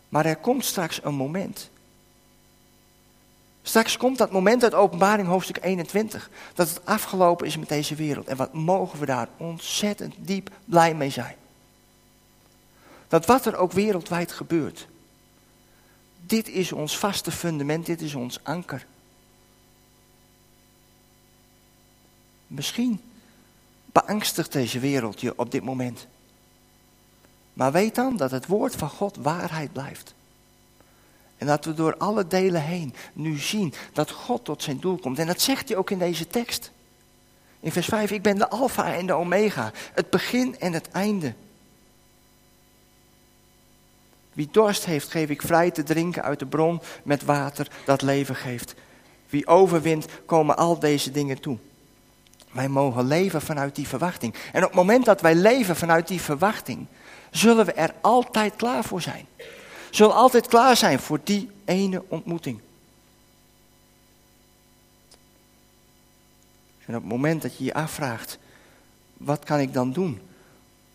Maar 0.08 0.26
er 0.26 0.36
komt 0.36 0.64
straks 0.64 1.00
een 1.04 1.14
moment. 1.14 1.70
Straks 3.62 3.96
komt 3.96 4.18
dat 4.18 4.30
moment 4.30 4.62
uit 4.62 4.74
Openbaring 4.74 5.28
hoofdstuk 5.28 5.64
21. 5.64 6.30
Dat 6.54 6.68
het 6.68 6.84
afgelopen 6.84 7.46
is 7.46 7.56
met 7.56 7.68
deze 7.68 7.94
wereld. 7.94 8.26
En 8.26 8.36
wat 8.36 8.52
mogen 8.52 8.98
we 8.98 9.06
daar 9.06 9.28
ontzettend 9.36 10.14
diep 10.18 10.50
blij 10.64 10.94
mee 10.94 11.10
zijn. 11.10 11.34
Dat 13.08 13.26
wat 13.26 13.46
er 13.46 13.56
ook 13.56 13.72
wereldwijd 13.72 14.32
gebeurt. 14.32 14.88
Dit 16.20 16.48
is 16.48 16.72
ons 16.72 16.98
vaste 16.98 17.30
fundament, 17.30 17.86
dit 17.86 18.00
is 18.00 18.14
ons 18.14 18.40
anker. 18.42 18.86
Misschien 22.50 23.00
beangstigt 23.92 24.52
deze 24.52 24.78
wereld 24.78 25.20
je 25.20 25.38
op 25.38 25.50
dit 25.50 25.62
moment. 25.62 26.06
Maar 27.52 27.72
weet 27.72 27.94
dan 27.94 28.16
dat 28.16 28.30
het 28.30 28.46
woord 28.46 28.76
van 28.76 28.88
God 28.88 29.16
waarheid 29.16 29.72
blijft. 29.72 30.14
En 31.36 31.46
dat 31.46 31.64
we 31.64 31.74
door 31.74 31.96
alle 31.96 32.26
delen 32.26 32.62
heen 32.62 32.94
nu 33.12 33.38
zien 33.38 33.74
dat 33.92 34.10
God 34.10 34.44
tot 34.44 34.62
zijn 34.62 34.80
doel 34.80 34.98
komt. 34.98 35.18
En 35.18 35.26
dat 35.26 35.40
zegt 35.40 35.68
hij 35.68 35.78
ook 35.78 35.90
in 35.90 35.98
deze 35.98 36.26
tekst. 36.26 36.72
In 37.60 37.72
vers 37.72 37.86
5, 37.86 38.10
ik 38.10 38.22
ben 38.22 38.38
de 38.38 38.48
alfa 38.48 38.94
en 38.94 39.06
de 39.06 39.12
omega, 39.12 39.72
het 39.92 40.10
begin 40.10 40.58
en 40.58 40.72
het 40.72 40.88
einde. 40.88 41.34
Wie 44.32 44.48
dorst 44.50 44.84
heeft, 44.84 45.10
geef 45.10 45.28
ik 45.28 45.42
vrij 45.42 45.70
te 45.70 45.82
drinken 45.82 46.22
uit 46.22 46.38
de 46.38 46.46
bron 46.46 46.80
met 47.02 47.22
water 47.22 47.70
dat 47.84 48.02
leven 48.02 48.36
geeft. 48.36 48.74
Wie 49.28 49.46
overwint, 49.46 50.06
komen 50.26 50.56
al 50.56 50.78
deze 50.78 51.10
dingen 51.10 51.40
toe. 51.40 51.58
Wij 52.50 52.68
mogen 52.68 53.06
leven 53.06 53.42
vanuit 53.42 53.74
die 53.74 53.88
verwachting. 53.88 54.34
En 54.52 54.62
op 54.62 54.68
het 54.68 54.76
moment 54.76 55.04
dat 55.04 55.20
wij 55.20 55.34
leven 55.34 55.76
vanuit 55.76 56.08
die 56.08 56.20
verwachting, 56.20 56.86
zullen 57.30 57.66
we 57.66 57.72
er 57.72 57.94
altijd 58.00 58.56
klaar 58.56 58.84
voor 58.84 59.02
zijn. 59.02 59.26
Zullen 59.90 60.14
altijd 60.14 60.46
klaar 60.46 60.76
zijn 60.76 60.98
voor 60.98 61.20
die 61.24 61.50
ene 61.64 62.02
ontmoeting. 62.08 62.60
En 66.86 66.96
op 66.96 67.02
het 67.02 67.10
moment 67.10 67.42
dat 67.42 67.58
je 67.58 67.64
je 67.64 67.74
afvraagt, 67.74 68.38
wat 69.16 69.44
kan 69.44 69.58
ik 69.58 69.72
dan 69.72 69.92
doen 69.92 70.20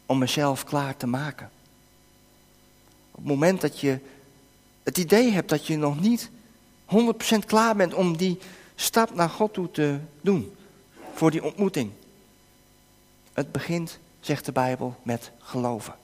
om 0.06 0.18
mezelf 0.18 0.64
klaar 0.64 0.98
te 0.98 1.08
maken? 1.08 1.50
Op 3.12 3.18
het 3.18 3.26
moment 3.26 3.62
dat 3.62 3.80
je 3.80 4.00
het 4.84 4.98
idee 4.98 5.32
hebt 5.32 5.50
dat 5.50 5.68
je 5.68 5.78
nog 5.78 6.00
niet 6.00 6.30
100% 6.86 7.46
klaar 7.46 7.76
bent 7.76 7.94
om 7.94 8.18
die 8.18 8.40
stap 8.76 9.16
naar 9.16 9.30
God 9.30 9.54
toe 9.54 9.72
te 9.72 10.00
doen, 10.22 10.56
voor 11.16 11.32
die 11.32 11.44
ontmoeting. 11.44 11.92
Het 13.34 13.52
begint, 13.52 14.00
zegt 14.20 14.46
de 14.46 14.52
Bijbel, 14.52 14.96
met 15.04 15.32
geloven. 15.40 15.96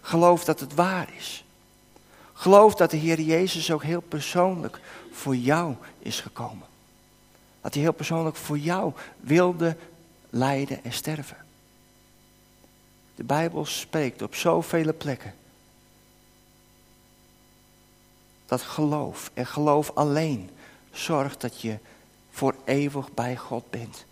Geloof 0.00 0.44
dat 0.44 0.60
het 0.60 0.74
waar 0.74 1.08
is. 1.16 1.44
Geloof 2.32 2.74
dat 2.74 2.90
de 2.90 2.96
Heer 2.96 3.20
Jezus 3.20 3.70
ook 3.70 3.82
heel 3.82 4.00
persoonlijk 4.00 4.80
voor 5.12 5.36
jou 5.36 5.74
is 5.98 6.20
gekomen. 6.20 6.66
Dat 7.60 7.74
hij 7.74 7.82
heel 7.82 7.92
persoonlijk 7.92 8.36
voor 8.36 8.58
jou 8.58 8.92
wilde 9.20 9.76
lijden 10.30 10.84
en 10.84 10.92
sterven. 10.92 11.36
De 13.14 13.24
Bijbel 13.24 13.64
spreekt 13.64 14.22
op 14.22 14.34
zoveel 14.34 14.94
plekken 14.94 15.34
dat 18.48 18.62
geloof 18.62 19.30
en 19.34 19.46
geloof 19.46 19.90
alleen 19.94 20.50
zorgt 20.92 21.40
dat 21.40 21.60
je 21.60 21.78
voor 22.30 22.54
eeuwig 22.64 23.12
bij 23.12 23.36
God 23.36 23.70
bent. 23.70 24.04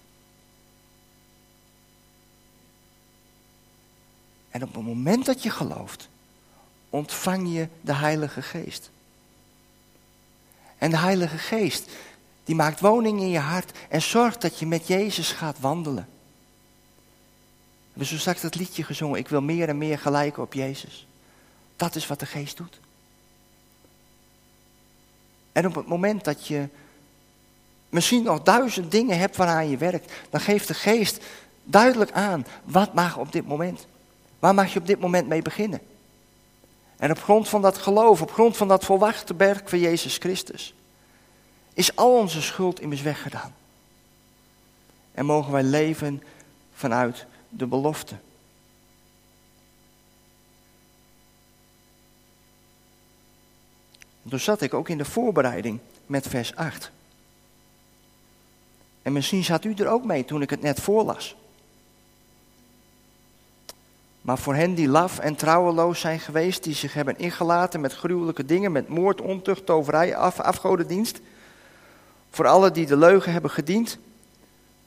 En 4.57 4.63
op 4.63 4.75
het 4.75 4.85
moment 4.85 5.27
dat 5.27 5.43
je 5.43 5.51
gelooft, 5.51 6.09
ontvang 6.91 7.53
je 7.53 7.69
de 7.81 7.95
Heilige 7.95 8.43
Geest. 8.43 8.91
En 10.79 10.91
de 10.91 10.97
Heilige 10.97 11.39
Geest, 11.39 11.91
die 12.45 12.55
maakt 12.55 12.81
woning 12.81 13.21
in 13.21 13.29
je 13.29 13.39
hart 13.39 13.79
en 13.89 14.03
zorgt 14.03 14.41
dat 14.41 14.59
je 14.59 14.67
met 14.67 14.87
Jezus 14.87 15.33
gaat 15.33 15.61
wandelen. 15.61 16.05
We 16.05 17.89
hebben 17.89 18.07
zo 18.07 18.17
straks 18.19 18.41
dat 18.41 18.55
liedje 18.55 18.83
gezongen, 18.85 19.19
ik 19.19 19.29
wil 19.29 19.43
meer 19.43 19.69
en 19.69 19.79
meer 19.79 19.99
gelijken 19.99 20.43
op 20.43 20.53
Jezus. 20.53 21.07
Dat 21.77 21.95
is 21.95 22.07
wat 22.07 22.21
de 22.21 22.27
Geest 22.27 22.57
doet. 22.57 22.81
En 25.53 25.67
op 25.67 25.75
het 25.75 25.87
moment 25.87 26.25
dat 26.25 26.47
je 26.47 26.69
misschien 27.89 28.23
nog 28.23 28.43
duizend 28.43 28.91
dingen 28.91 29.19
hebt 29.19 29.37
waaraan 29.37 29.71
je 29.71 29.77
werkt, 29.77 30.13
dan 30.31 30.41
geeft 30.41 30.69
de 30.69 30.75
geest 30.75 31.25
duidelijk 31.65 32.13
aan, 32.13 32.47
wat 32.65 32.95
mag 32.95 33.17
op 33.17 33.33
dit 33.33 33.47
moment? 33.47 33.87
Waar 34.39 34.55
mag 34.55 34.73
je 34.73 34.79
op 34.79 34.87
dit 34.87 35.01
moment 35.01 35.29
mee 35.29 35.43
beginnen? 35.43 35.81
En 36.97 37.11
op 37.11 37.23
grond 37.23 37.49
van 37.49 37.63
dat 37.63 37.79
geloof, 37.79 38.23
op 38.23 38.33
grond 38.33 38.57
van 38.57 38.69
dat 38.69 38.85
volwachte 38.85 39.37
werk 39.37 39.69
van 39.69 39.79
Jezus 39.79 40.17
Christus, 40.17 40.75
is 41.73 41.97
al 41.97 42.19
onze 42.19 42.43
schuld 42.43 42.81
immers 42.81 43.03
weggedaan. 43.03 43.55
En 45.13 45.27
mogen 45.27 45.53
wij 45.53 45.63
leven 45.63 46.23
vanuit 46.73 47.27
de 47.49 47.67
belofte. 47.67 48.15
toen 54.29 54.41
zat 54.41 54.61
ik 54.61 54.75
ook 54.75 54.89
in 54.89 54.99
de 54.99 55.05
voorbereiding 55.05 55.79
met 56.07 56.29
vers 56.29 56.55
8. 56.55 56.91
En 59.03 59.13
misschien 59.13 59.45
zat 59.45 59.65
u 59.65 59.75
er 59.75 59.89
ook 59.89 60.05
mee 60.05 60.25
toen 60.25 60.43
ik 60.43 60.51
het 60.51 60.63
net 60.63 60.81
voorlas. 60.81 61.37
Maar 64.27 64.39
voor 64.39 64.55
hen 64.55 64.75
die 64.75 64.89
laf 64.89 65.19
en 65.19 65.37
trouweloos 65.37 66.01
zijn 66.01 66.21
geweest, 66.21 66.63
die 66.63 66.75
zich 66.75 66.95
hebben 66.95 67.19
ingelaten 67.19 67.81
met 67.81 67.93
gruwelijke 67.93 68.45
dingen, 68.45 68.73
met 68.73 68.89
moord, 68.89 69.21
ontucht, 69.21 69.67
toverij, 69.67 70.17
af, 70.17 70.41
afgodendienst. 70.41 71.21
Voor 72.31 72.47
alle 72.47 72.71
die 72.71 72.87
de 72.87 72.97
leugen 72.97 73.33
hebben 73.33 73.51
gediend, 73.51 73.99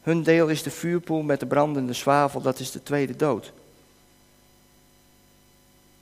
hun 0.01 0.23
deel 0.23 0.47
is 0.47 0.63
de 0.63 0.71
vuurpoel 0.71 1.21
met 1.21 1.39
de 1.39 1.45
brandende 1.45 1.93
zwavel, 1.93 2.41
dat 2.41 2.59
is 2.59 2.71
de 2.71 2.83
tweede 2.83 3.15
dood. 3.15 3.53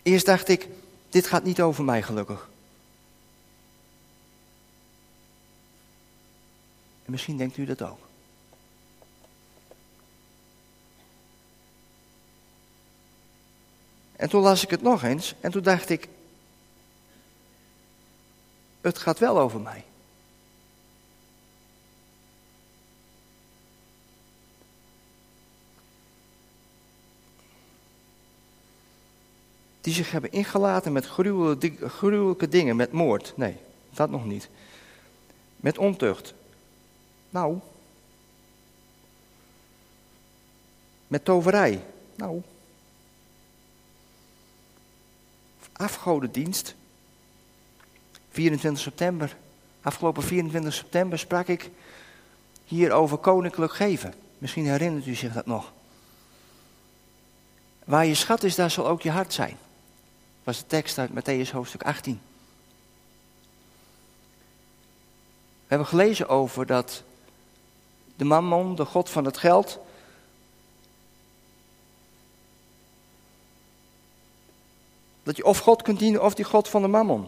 Eerst 0.03 0.25
dacht 0.25 0.47
ik, 0.47 0.67
dit 1.09 1.27
gaat 1.27 1.43
niet 1.43 1.61
over 1.61 1.83
mij 1.83 2.01
gelukkig. 2.01 2.49
En 7.05 7.11
misschien 7.11 7.37
denkt 7.37 7.57
u 7.57 7.65
dat 7.65 7.81
ook. 7.81 8.06
En 14.17 14.29
toen 14.29 14.41
las 14.41 14.63
ik 14.63 14.69
het 14.69 14.81
nog 14.81 15.03
eens 15.03 15.35
en 15.39 15.51
toen 15.51 15.61
dacht 15.61 15.89
ik, 15.89 16.07
het 18.81 18.97
gaat 18.97 19.19
wel 19.19 19.39
over 19.39 19.59
mij. 19.59 19.83
Die 29.81 29.93
zich 29.93 30.11
hebben 30.11 30.31
ingelaten 30.31 30.91
met 30.91 31.05
gruwelijke 31.87 32.49
dingen, 32.49 32.75
met 32.75 32.91
moord. 32.91 33.33
Nee, 33.35 33.57
dat 33.89 34.09
nog 34.09 34.25
niet. 34.25 34.49
Met 35.55 35.77
ontucht, 35.77 36.33
nou. 37.29 37.59
Met 41.07 41.25
toverij. 41.25 41.85
Nou. 42.15 42.41
Afgodendienst. 45.77 46.75
24 48.29 48.83
september. 48.83 49.35
Afgelopen 49.81 50.23
24 50.23 50.73
september 50.73 51.19
sprak 51.19 51.47
ik 51.47 51.69
hier 52.63 52.91
over 52.91 53.17
koninklijk 53.17 53.73
geven. 53.73 54.13
Misschien 54.37 54.65
herinnert 54.65 55.05
u 55.05 55.15
zich 55.15 55.33
dat 55.33 55.45
nog. 55.45 55.71
Waar 57.83 58.05
je 58.05 58.15
schat 58.15 58.43
is, 58.43 58.55
daar 58.55 58.71
zal 58.71 58.87
ook 58.87 59.01
je 59.01 59.11
hart 59.11 59.33
zijn. 59.33 59.57
Was 60.43 60.57
de 60.57 60.65
tekst 60.67 60.97
uit 60.97 61.09
Matthäus 61.09 61.51
hoofdstuk 61.51 61.83
18. 61.83 62.21
We 65.67 65.73
hebben 65.73 65.87
gelezen 65.87 66.29
over 66.29 66.65
dat 66.65 67.03
de 68.15 68.25
mammon, 68.25 68.75
de 68.75 68.85
god 68.85 69.09
van 69.09 69.25
het 69.25 69.37
geld. 69.37 69.79
Dat 75.27 75.37
je 75.37 75.45
of 75.45 75.59
God 75.59 75.81
kunt 75.81 75.99
dienen 75.99 76.23
of 76.23 76.33
die 76.33 76.45
God 76.45 76.67
van 76.67 76.81
de 76.81 76.87
mammon. 76.87 77.27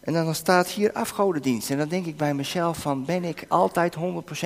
En 0.00 0.12
dan 0.12 0.34
staat 0.34 0.68
hier 0.68 0.92
afgodendienst. 0.92 1.70
En 1.70 1.78
dan 1.78 1.88
denk 1.88 2.06
ik 2.06 2.16
bij 2.16 2.34
mezelf 2.34 2.78
van, 2.78 3.04
ben 3.04 3.24
ik 3.24 3.44
altijd 3.48 3.94
100% 3.94 3.98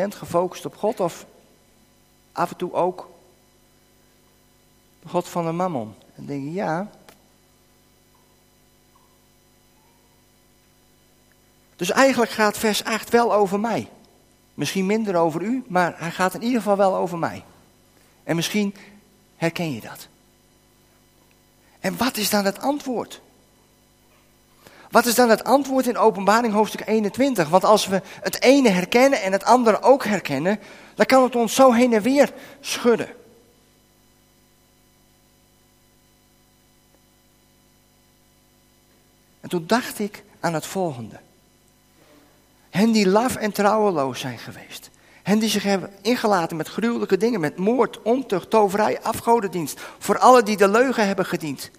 gefocust 0.09 0.65
op 0.65 0.77
God 0.77 1.01
of 1.01 1.27
af 2.33 2.51
en 2.51 2.57
toe 2.57 2.73
ook 2.73 3.11
de 5.03 5.09
God 5.09 5.29
van 5.29 5.45
de 5.45 5.53
mammon? 5.53 5.95
En 5.99 6.13
dan 6.15 6.27
denk 6.27 6.47
ik, 6.47 6.55
ja. 6.55 6.91
Dus 11.77 11.91
eigenlijk 11.91 12.31
gaat 12.31 12.59
vers 12.59 12.85
8 12.85 13.11
wel 13.11 13.35
over 13.35 13.61
mij. 13.61 13.89
Misschien 14.55 14.87
minder 14.87 15.17
over 15.17 15.43
u, 15.43 15.65
maar 15.69 15.95
hij 15.99 16.11
gaat 16.11 16.35
in 16.35 16.43
ieder 16.43 16.59
geval 16.59 16.77
wel 16.77 16.97
over 16.97 17.19
mij. 17.19 17.45
En 18.23 18.37
misschien 18.37 18.75
herken 19.37 19.73
je 19.73 19.81
dat. 19.81 20.10
En 21.81 21.97
wat 21.97 22.17
is 22.17 22.31
dan 22.31 22.45
het 22.45 22.59
antwoord? 22.59 23.21
Wat 24.91 25.07
is 25.07 25.15
dan 25.15 25.31
het 25.31 25.45
antwoord 25.45 25.87
in 25.87 25.99
Openbaring 25.99 26.53
hoofdstuk 26.53 26.87
21? 26.87 27.49
Want 27.49 27.65
als 27.65 27.87
we 27.87 28.03
het 28.23 28.43
ene 28.43 28.69
herkennen 28.69 29.23
en 29.23 29.33
het 29.33 29.45
andere 29.45 29.83
ook 29.83 30.05
herkennen, 30.05 30.61
dan 30.95 31.07
kan 31.07 31.23
het 31.23 31.37
ons 31.37 31.55
zo 31.55 31.73
heen 31.73 31.93
en 31.93 32.03
weer 32.03 32.33
schudden. 32.61 33.09
En 39.41 39.49
toen 39.49 39.67
dacht 39.67 39.99
ik 39.99 40.25
aan 40.41 40.55
het 40.55 40.67
volgende. 40.67 41.21
Hen 42.71 42.93
die 42.93 43.09
laf 43.09 43.37
en 43.37 43.53
trouweloos 43.53 44.21
zijn 44.21 44.39
geweest. 44.39 44.91
Hen 45.31 45.39
die 45.39 45.49
zich 45.49 45.63
hebben 45.63 45.91
ingelaten 46.03 46.57
met 46.57 46.69
gruwelijke 46.69 47.17
dingen, 47.17 47.41
met 47.41 47.57
moord, 47.57 48.03
ontucht, 48.03 48.51
toverij, 48.51 49.01
afgodendienst. 49.03 49.81
Voor 49.99 50.19
alle 50.19 50.43
die 50.43 50.57
de 50.57 50.69
leugen 50.69 51.07
hebben 51.07 51.27
gediend. 51.27 51.71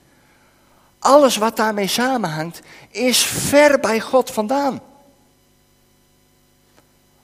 Alles 1.00 1.38
wat 1.38 1.56
daarmee 1.56 1.88
samenhangt, 1.88 2.62
is 2.90 3.24
ver 3.24 3.80
bij 3.80 4.00
God 4.00 4.32
vandaan. 4.32 4.82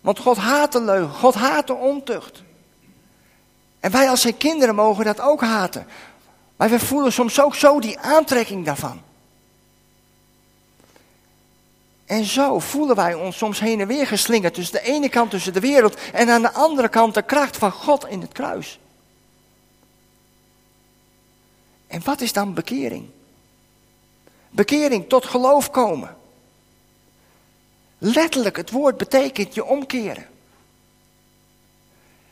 Want 0.01 0.19
God 0.19 0.37
haat 0.37 0.71
de 0.71 0.81
leugen, 0.81 1.15
God 1.15 1.33
haat 1.33 1.67
de 1.67 1.73
ontucht. 1.73 2.43
En 3.79 3.91
wij 3.91 4.09
als 4.09 4.21
zijn 4.21 4.37
kinderen 4.37 4.75
mogen 4.75 5.05
dat 5.05 5.19
ook 5.19 5.41
haten. 5.41 5.87
Maar 6.55 6.69
we 6.69 6.79
voelen 6.79 7.13
soms 7.13 7.41
ook 7.41 7.55
zo 7.55 7.79
die 7.79 7.99
aantrekking 7.99 8.65
daarvan. 8.65 9.01
En 12.07 12.25
zo 12.25 12.59
voelen 12.59 12.95
wij 12.95 13.13
ons 13.13 13.37
soms 13.37 13.59
heen 13.59 13.79
en 13.79 13.87
weer 13.87 14.07
geslingerd 14.07 14.53
tussen 14.53 14.73
de 14.73 14.91
ene 14.91 15.09
kant 15.09 15.29
tussen 15.29 15.53
de 15.53 15.59
wereld 15.59 15.97
en 16.13 16.29
aan 16.29 16.41
de 16.41 16.53
andere 16.53 16.89
kant 16.89 17.13
de 17.13 17.21
kracht 17.21 17.57
van 17.57 17.71
God 17.71 18.07
in 18.07 18.21
het 18.21 18.31
kruis. 18.31 18.79
En 21.87 22.01
wat 22.03 22.21
is 22.21 22.33
dan 22.33 22.53
bekering? 22.53 23.09
Bekering, 24.49 25.09
tot 25.09 25.25
geloof 25.25 25.71
komen. 25.71 26.17
Letterlijk, 27.97 28.57
het 28.57 28.71
woord 28.71 28.97
betekent 28.97 29.53
je 29.53 29.65
omkeren. 29.65 30.25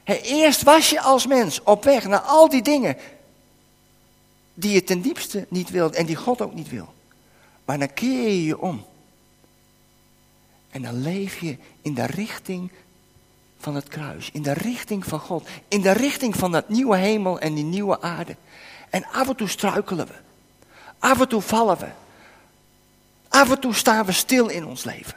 eerst 0.05 0.63
was 0.63 0.89
je 0.89 1.01
als 1.01 1.27
mens 1.27 1.63
op 1.63 1.83
weg 1.83 2.07
naar 2.07 2.19
al 2.19 2.49
die 2.49 2.61
dingen 2.61 2.97
die 4.53 4.73
je 4.73 4.83
ten 4.83 5.01
diepste 5.01 5.45
niet 5.49 5.69
wilt 5.69 5.95
en 5.95 6.05
die 6.05 6.15
God 6.15 6.41
ook 6.41 6.53
niet 6.53 6.69
wil. 6.69 6.93
Maar 7.65 7.79
dan 7.79 7.93
keer 7.93 8.27
je 8.27 8.45
je 8.45 8.59
om. 8.59 8.85
En 10.75 10.81
dan 10.81 11.01
leef 11.01 11.39
je 11.39 11.57
in 11.81 11.93
de 11.93 12.05
richting 12.05 12.71
van 13.57 13.75
het 13.75 13.87
kruis, 13.87 14.29
in 14.33 14.41
de 14.41 14.53
richting 14.53 15.05
van 15.05 15.19
God, 15.19 15.47
in 15.67 15.81
de 15.81 15.91
richting 15.91 16.35
van 16.35 16.51
dat 16.51 16.69
nieuwe 16.69 16.97
hemel 16.97 17.39
en 17.39 17.53
die 17.53 17.63
nieuwe 17.63 18.01
aarde. 18.01 18.35
En 18.89 19.05
af 19.05 19.27
en 19.27 19.35
toe 19.35 19.47
struikelen 19.47 20.07
we. 20.07 20.13
Af 20.99 21.19
en 21.19 21.27
toe 21.27 21.41
vallen 21.41 21.77
we. 21.77 21.87
Af 23.29 23.51
en 23.51 23.59
toe 23.59 23.73
staan 23.73 24.05
we 24.05 24.11
stil 24.11 24.47
in 24.47 24.65
ons 24.65 24.83
leven. 24.83 25.15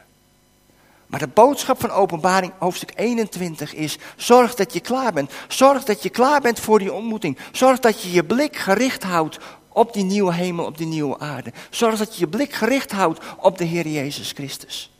Maar 1.07 1.21
de 1.21 1.29
boodschap 1.29 1.81
van 1.81 1.91
Openbaring, 1.91 2.53
hoofdstuk 2.59 2.93
21, 2.95 3.75
is: 3.75 3.99
zorg 4.17 4.55
dat 4.55 4.73
je 4.73 4.81
klaar 4.81 5.13
bent. 5.13 5.33
Zorg 5.49 5.85
dat 5.85 6.03
je 6.03 6.11
klaar 6.11 6.41
bent 6.41 6.61
voor 6.61 6.79
die 6.79 6.93
ontmoeting. 6.93 7.39
Zorg 7.53 7.79
dat 7.79 8.03
je 8.03 8.13
je 8.13 8.25
blik 8.25 8.57
gericht 8.57 9.03
houdt 9.03 9.39
op 9.69 9.93
die 9.93 10.05
nieuwe 10.05 10.35
hemel, 10.35 10.65
op 10.65 10.79
die 10.79 10.87
nieuwe 10.87 11.19
aarde. 11.19 11.53
Zorg 11.71 11.99
dat 11.99 12.15
je 12.15 12.21
je 12.21 12.29
blik 12.29 12.53
gericht 12.53 12.93
houdt 12.93 13.21
op 13.37 13.59
de 13.59 13.65
Heer 13.65 13.89
Jezus 13.89 14.33
Christus. 14.33 14.91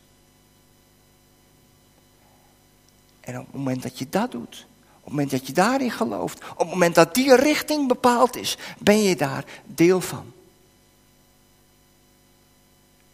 En 3.29 3.39
op 3.39 3.45
het 3.45 3.55
moment 3.55 3.83
dat 3.83 3.99
je 3.99 4.09
dat 4.09 4.31
doet, 4.31 4.65
op 4.97 5.03
het 5.03 5.09
moment 5.09 5.31
dat 5.31 5.47
je 5.47 5.53
daarin 5.53 5.91
gelooft, 5.91 6.43
op 6.51 6.57
het 6.57 6.69
moment 6.69 6.95
dat 6.95 7.13
die 7.13 7.35
richting 7.35 7.87
bepaald 7.87 8.35
is, 8.35 8.57
ben 8.79 9.03
je 9.03 9.15
daar 9.15 9.43
deel 9.65 10.01
van. 10.01 10.31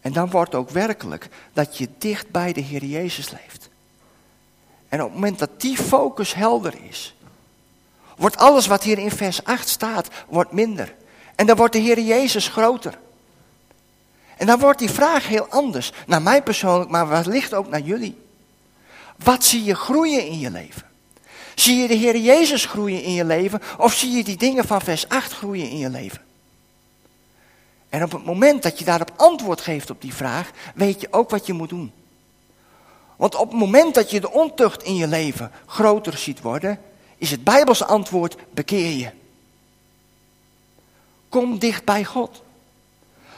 En 0.00 0.12
dan 0.12 0.30
wordt 0.30 0.54
ook 0.54 0.70
werkelijk 0.70 1.28
dat 1.52 1.78
je 1.78 1.88
dicht 1.98 2.30
bij 2.30 2.52
de 2.52 2.60
Heer 2.60 2.84
Jezus 2.84 3.30
leeft. 3.30 3.68
En 4.88 5.00
op 5.00 5.06
het 5.06 5.14
moment 5.14 5.38
dat 5.38 5.60
die 5.60 5.76
focus 5.76 6.34
helder 6.34 6.74
is, 6.88 7.14
wordt 8.16 8.36
alles 8.36 8.66
wat 8.66 8.82
hier 8.82 8.98
in 8.98 9.10
vers 9.10 9.44
8 9.44 9.68
staat, 9.68 10.08
wordt 10.28 10.52
minder. 10.52 10.94
En 11.34 11.46
dan 11.46 11.56
wordt 11.56 11.72
de 11.72 11.78
Heer 11.78 12.00
Jezus 12.00 12.48
groter. 12.48 12.98
En 14.36 14.46
dan 14.46 14.58
wordt 14.58 14.78
die 14.78 14.90
vraag 14.90 15.26
heel 15.26 15.46
anders. 15.48 15.92
Naar 16.06 16.22
mij 16.22 16.42
persoonlijk, 16.42 16.90
maar 16.90 17.08
wellicht 17.08 17.54
ook 17.54 17.68
naar 17.68 17.80
jullie. 17.80 18.24
Wat 19.24 19.44
zie 19.44 19.64
je 19.64 19.74
groeien 19.74 20.26
in 20.26 20.38
je 20.38 20.50
leven? 20.50 20.82
Zie 21.54 21.76
je 21.76 21.88
de 21.88 21.94
Heer 21.94 22.16
Jezus 22.16 22.66
groeien 22.66 23.02
in 23.02 23.12
je 23.12 23.24
leven? 23.24 23.60
Of 23.78 23.94
zie 23.94 24.10
je 24.10 24.24
die 24.24 24.36
dingen 24.36 24.64
van 24.64 24.80
vers 24.80 25.08
8 25.08 25.32
groeien 25.32 25.70
in 25.70 25.78
je 25.78 25.90
leven? 25.90 26.24
En 27.88 28.02
op 28.02 28.12
het 28.12 28.24
moment 28.24 28.62
dat 28.62 28.78
je 28.78 28.84
daarop 28.84 29.12
antwoord 29.16 29.60
geeft 29.60 29.90
op 29.90 30.00
die 30.00 30.14
vraag, 30.14 30.50
weet 30.74 31.00
je 31.00 31.08
ook 31.10 31.30
wat 31.30 31.46
je 31.46 31.52
moet 31.52 31.68
doen. 31.68 31.92
Want 33.16 33.34
op 33.34 33.50
het 33.50 33.58
moment 33.58 33.94
dat 33.94 34.10
je 34.10 34.20
de 34.20 34.30
ontucht 34.30 34.82
in 34.82 34.96
je 34.96 35.06
leven 35.06 35.50
groter 35.66 36.18
ziet 36.18 36.40
worden, 36.40 36.80
is 37.16 37.30
het 37.30 37.44
Bijbelse 37.44 37.84
antwoord: 37.84 38.36
bekeer 38.50 38.90
je. 38.90 39.10
Kom 41.28 41.58
dicht 41.58 41.84
bij 41.84 42.04
God. 42.04 42.42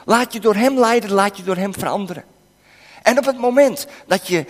Laat 0.04 0.32
je 0.32 0.40
door 0.40 0.54
Hem 0.54 0.78
leiden, 0.78 1.10
laat 1.10 1.36
je 1.36 1.42
door 1.42 1.56
Hem 1.56 1.74
veranderen. 1.74 2.24
En 3.02 3.18
op 3.18 3.24
het 3.24 3.38
moment 3.38 3.86
dat 4.06 4.26
je 4.26 4.44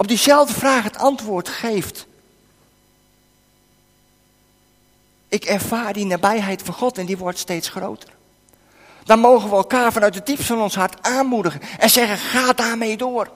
op 0.00 0.08
diezelfde 0.08 0.54
vraag 0.54 0.84
het 0.84 0.96
antwoord 0.96 1.48
geeft. 1.48 2.06
Ik 5.28 5.44
ervaar 5.44 5.92
die 5.92 6.04
nabijheid 6.04 6.62
van 6.62 6.74
God 6.74 6.98
en 6.98 7.06
die 7.06 7.18
wordt 7.18 7.38
steeds 7.38 7.68
groter. 7.68 8.10
Dan 9.04 9.18
mogen 9.18 9.50
we 9.50 9.56
elkaar 9.56 9.92
vanuit 9.92 10.14
het 10.14 10.26
diepste 10.26 10.46
van 10.46 10.62
ons 10.62 10.74
hart 10.74 11.02
aanmoedigen 11.02 11.60
en 11.78 11.90
zeggen: 11.90 12.16
ga 12.18 12.52
daarmee 12.52 12.96
door. 12.96 13.30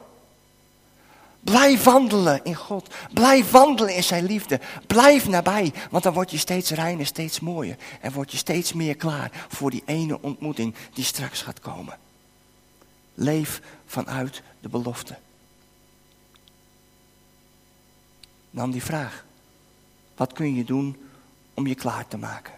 Blijf 1.40 1.82
wandelen 1.82 2.40
in 2.44 2.54
God. 2.54 2.94
Blijf 3.12 3.50
wandelen 3.50 3.94
in 3.94 4.04
zijn 4.04 4.24
liefde. 4.24 4.60
Blijf 4.86 5.28
nabij, 5.28 5.72
want 5.90 6.02
dan 6.02 6.12
word 6.12 6.30
je 6.30 6.38
steeds 6.38 6.70
reiner, 6.70 7.06
steeds 7.06 7.40
mooier. 7.40 7.76
En 8.00 8.12
word 8.12 8.30
je 8.30 8.36
steeds 8.36 8.72
meer 8.72 8.96
klaar 8.96 9.46
voor 9.48 9.70
die 9.70 9.82
ene 9.86 10.22
ontmoeting 10.22 10.74
die 10.94 11.04
straks 11.04 11.42
gaat 11.42 11.60
komen. 11.60 11.98
Leef 13.14 13.60
vanuit 13.86 14.42
de 14.60 14.68
belofte. 14.68 15.16
Dan 18.54 18.70
die 18.70 18.82
vraag. 18.82 19.24
Wat 20.16 20.32
kun 20.32 20.54
je 20.54 20.64
doen 20.64 20.96
om 21.54 21.66
je 21.66 21.74
klaar 21.74 22.08
te 22.08 22.16
maken? 22.16 22.54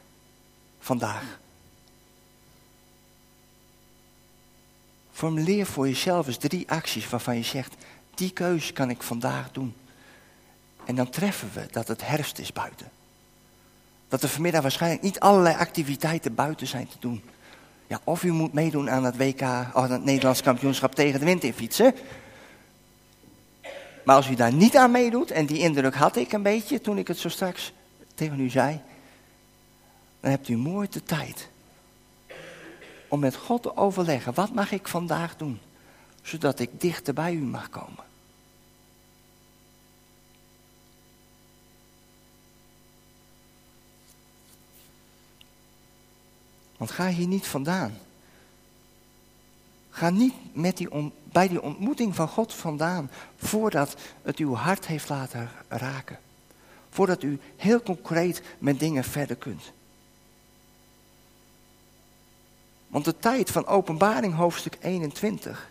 Vandaag. 0.79 1.39
Formuleer 5.13 5.67
voor 5.67 5.89
jezelf 5.89 6.27
eens 6.27 6.37
drie 6.37 6.71
acties 6.71 7.09
waarvan 7.09 7.37
je 7.37 7.43
zegt, 7.43 7.75
die 8.15 8.31
keuze 8.31 8.73
kan 8.73 8.91
ik 8.91 9.03
vandaag 9.03 9.53
doen. 9.53 9.75
En 10.85 10.95
dan 10.95 11.11
treffen 11.11 11.51
we 11.55 11.67
dat 11.71 11.89
het 11.89 12.07
herfst 12.07 12.39
is 12.39 12.53
buiten. 12.53 12.91
Dat 14.09 14.23
er 14.23 14.29
vanmiddag 14.29 14.63
waarschijnlijk 14.63 15.03
niet 15.03 15.21
allerlei 15.21 15.57
activiteiten 15.57 16.35
buiten 16.35 16.67
zijn 16.67 16.89
te 16.89 16.97
doen. 17.01 17.23
Ja, 17.87 18.01
of 18.05 18.23
u 18.23 18.33
moet 18.33 18.53
meedoen 18.53 18.91
aan 18.91 19.05
het 19.05 19.17
WK, 19.17 19.43
of 19.73 19.89
het 19.89 20.05
Nederlands 20.05 20.43
kampioenschap 20.43 20.95
tegen 20.95 21.19
de 21.21 21.27
wind 21.27 21.45
in 21.45 21.55
fietsen. 21.55 21.95
Maar 24.07 24.17
als 24.17 24.29
u 24.29 24.35
daar 24.35 24.53
niet 24.53 24.77
aan 24.77 24.91
meedoet, 24.91 25.31
en 25.31 25.47
die 25.47 25.59
indruk 25.59 25.95
had 25.95 26.17
ik 26.17 26.33
een 26.33 26.43
beetje 26.43 26.81
toen 26.81 26.99
ik 26.99 27.09
het 27.09 27.19
zo 27.19 27.29
straks 27.29 27.73
tegen 28.15 28.41
u 28.41 28.49
zei, 28.49 28.81
dan 30.21 30.31
hebt 30.31 30.49
u 30.49 30.57
mooi 30.57 30.89
de 30.91 31.03
tijd 31.03 31.49
om 33.09 33.21
met 33.21 33.37
God 33.37 33.63
te 33.63 33.77
overleggen, 33.77 34.35
wat 34.35 34.55
mag 34.55 34.73
ik 34.73 34.89
vandaag 34.89 35.37
doen, 35.37 35.61
zodat 36.23 36.59
ik 36.59 36.81
dichter 36.81 37.15
bij 37.15 37.35
u 37.35 37.41
mag 37.41 37.69
komen. 37.69 38.05
Want 46.77 46.91
ga 46.91 47.09
hier 47.09 47.27
niet 47.27 47.47
vandaan. 47.47 47.99
Ga 49.91 50.11
niet 50.11 50.35
met 50.53 50.77
die 50.77 50.91
bij 51.37 51.49
die 51.49 51.63
ontmoeting 51.63 52.15
van 52.15 52.29
God 52.29 52.55
vandaan 52.55 53.11
voordat 53.37 53.97
het 54.23 54.37
uw 54.37 54.55
hart 54.55 54.87
heeft 54.87 55.09
laten 55.09 55.51
raken. 55.69 56.19
Voordat 56.91 57.23
u 57.23 57.41
heel 57.57 57.83
concreet 57.83 58.43
met 58.59 58.79
dingen 58.79 59.05
verder 59.05 59.37
kunt. 59.37 59.73
Want 62.87 63.05
de 63.05 63.19
tijd 63.19 63.51
van 63.51 63.67
openbaring 63.67 64.35
hoofdstuk 64.35 64.77
21, 64.81 65.71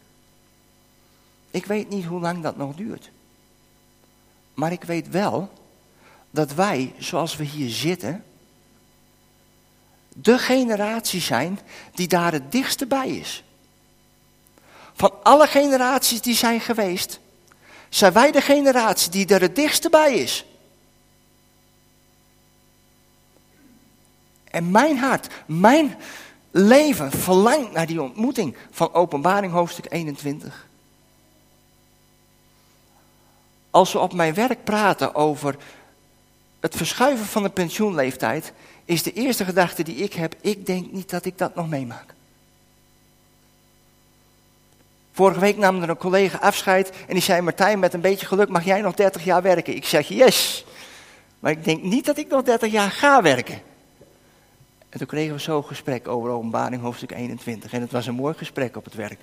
ik 1.51 1.65
weet 1.65 1.89
niet 1.89 2.05
hoe 2.05 2.19
lang 2.19 2.43
dat 2.43 2.57
nog 2.57 2.75
duurt. 2.75 3.11
Maar 4.53 4.71
ik 4.71 4.83
weet 4.83 5.09
wel 5.09 5.51
dat 6.31 6.53
wij, 6.53 6.93
zoals 6.97 7.35
we 7.35 7.43
hier 7.43 7.69
zitten, 7.69 8.23
de 10.09 10.37
generatie 10.37 11.21
zijn 11.21 11.59
die 11.93 12.07
daar 12.07 12.31
het 12.31 12.51
dichtste 12.51 12.85
bij 12.85 13.09
is. 13.09 13.43
Van 14.95 15.13
alle 15.23 15.47
generaties 15.47 16.21
die 16.21 16.35
zijn 16.35 16.59
geweest, 16.59 17.19
zijn 17.89 18.13
wij 18.13 18.31
de 18.31 18.41
generatie 18.41 19.11
die 19.11 19.27
er 19.27 19.41
het 19.41 19.55
dichtste 19.55 19.89
bij 19.89 20.13
is. 20.13 20.45
En 24.43 24.71
mijn 24.71 24.97
hart, 24.97 25.27
mijn 25.45 25.97
leven 26.51 27.11
verlangt 27.11 27.71
naar 27.71 27.85
die 27.85 28.01
ontmoeting 28.01 28.57
van 28.71 28.93
Openbaring 28.93 29.53
hoofdstuk 29.53 29.85
21. 29.89 30.67
Als 33.69 33.93
we 33.93 33.99
op 33.99 34.13
mijn 34.13 34.33
werk 34.33 34.63
praten 34.63 35.15
over 35.15 35.55
het 36.59 36.75
verschuiven 36.75 37.25
van 37.25 37.43
de 37.43 37.49
pensioenleeftijd, 37.49 38.53
is 38.85 39.03
de 39.03 39.13
eerste 39.13 39.45
gedachte 39.45 39.83
die 39.83 39.95
ik 39.95 40.13
heb, 40.13 40.35
ik 40.41 40.65
denk 40.65 40.91
niet 40.91 41.09
dat 41.09 41.25
ik 41.25 41.37
dat 41.37 41.55
nog 41.55 41.69
meemaak. 41.69 42.14
Vorige 45.15 45.39
week 45.39 45.57
nam 45.57 45.81
er 45.81 45.89
een 45.89 45.97
collega 45.97 46.37
afscheid 46.37 46.89
en 46.89 47.13
die 47.13 47.21
zei, 47.21 47.41
Martijn, 47.41 47.79
met 47.79 47.93
een 47.93 48.01
beetje 48.01 48.25
geluk 48.25 48.49
mag 48.49 48.65
jij 48.65 48.81
nog 48.81 48.93
30 48.93 49.23
jaar 49.23 49.41
werken. 49.41 49.75
Ik 49.75 49.85
zeg, 49.85 50.07
yes, 50.07 50.65
maar 51.39 51.51
ik 51.51 51.63
denk 51.63 51.83
niet 51.83 52.05
dat 52.05 52.17
ik 52.17 52.27
nog 52.27 52.43
30 52.43 52.71
jaar 52.71 52.91
ga 52.91 53.21
werken. 53.21 53.61
En 54.89 54.97
toen 54.97 55.07
kregen 55.07 55.33
we 55.33 55.39
zo'n 55.39 55.63
gesprek 55.63 56.07
over 56.07 56.29
openbaring 56.29 56.81
hoofdstuk 56.81 57.11
21 57.11 57.73
en 57.73 57.81
het 57.81 57.91
was 57.91 58.07
een 58.07 58.15
mooi 58.15 58.33
gesprek 58.33 58.75
op 58.75 58.83
het 58.83 58.93
werk. 58.93 59.19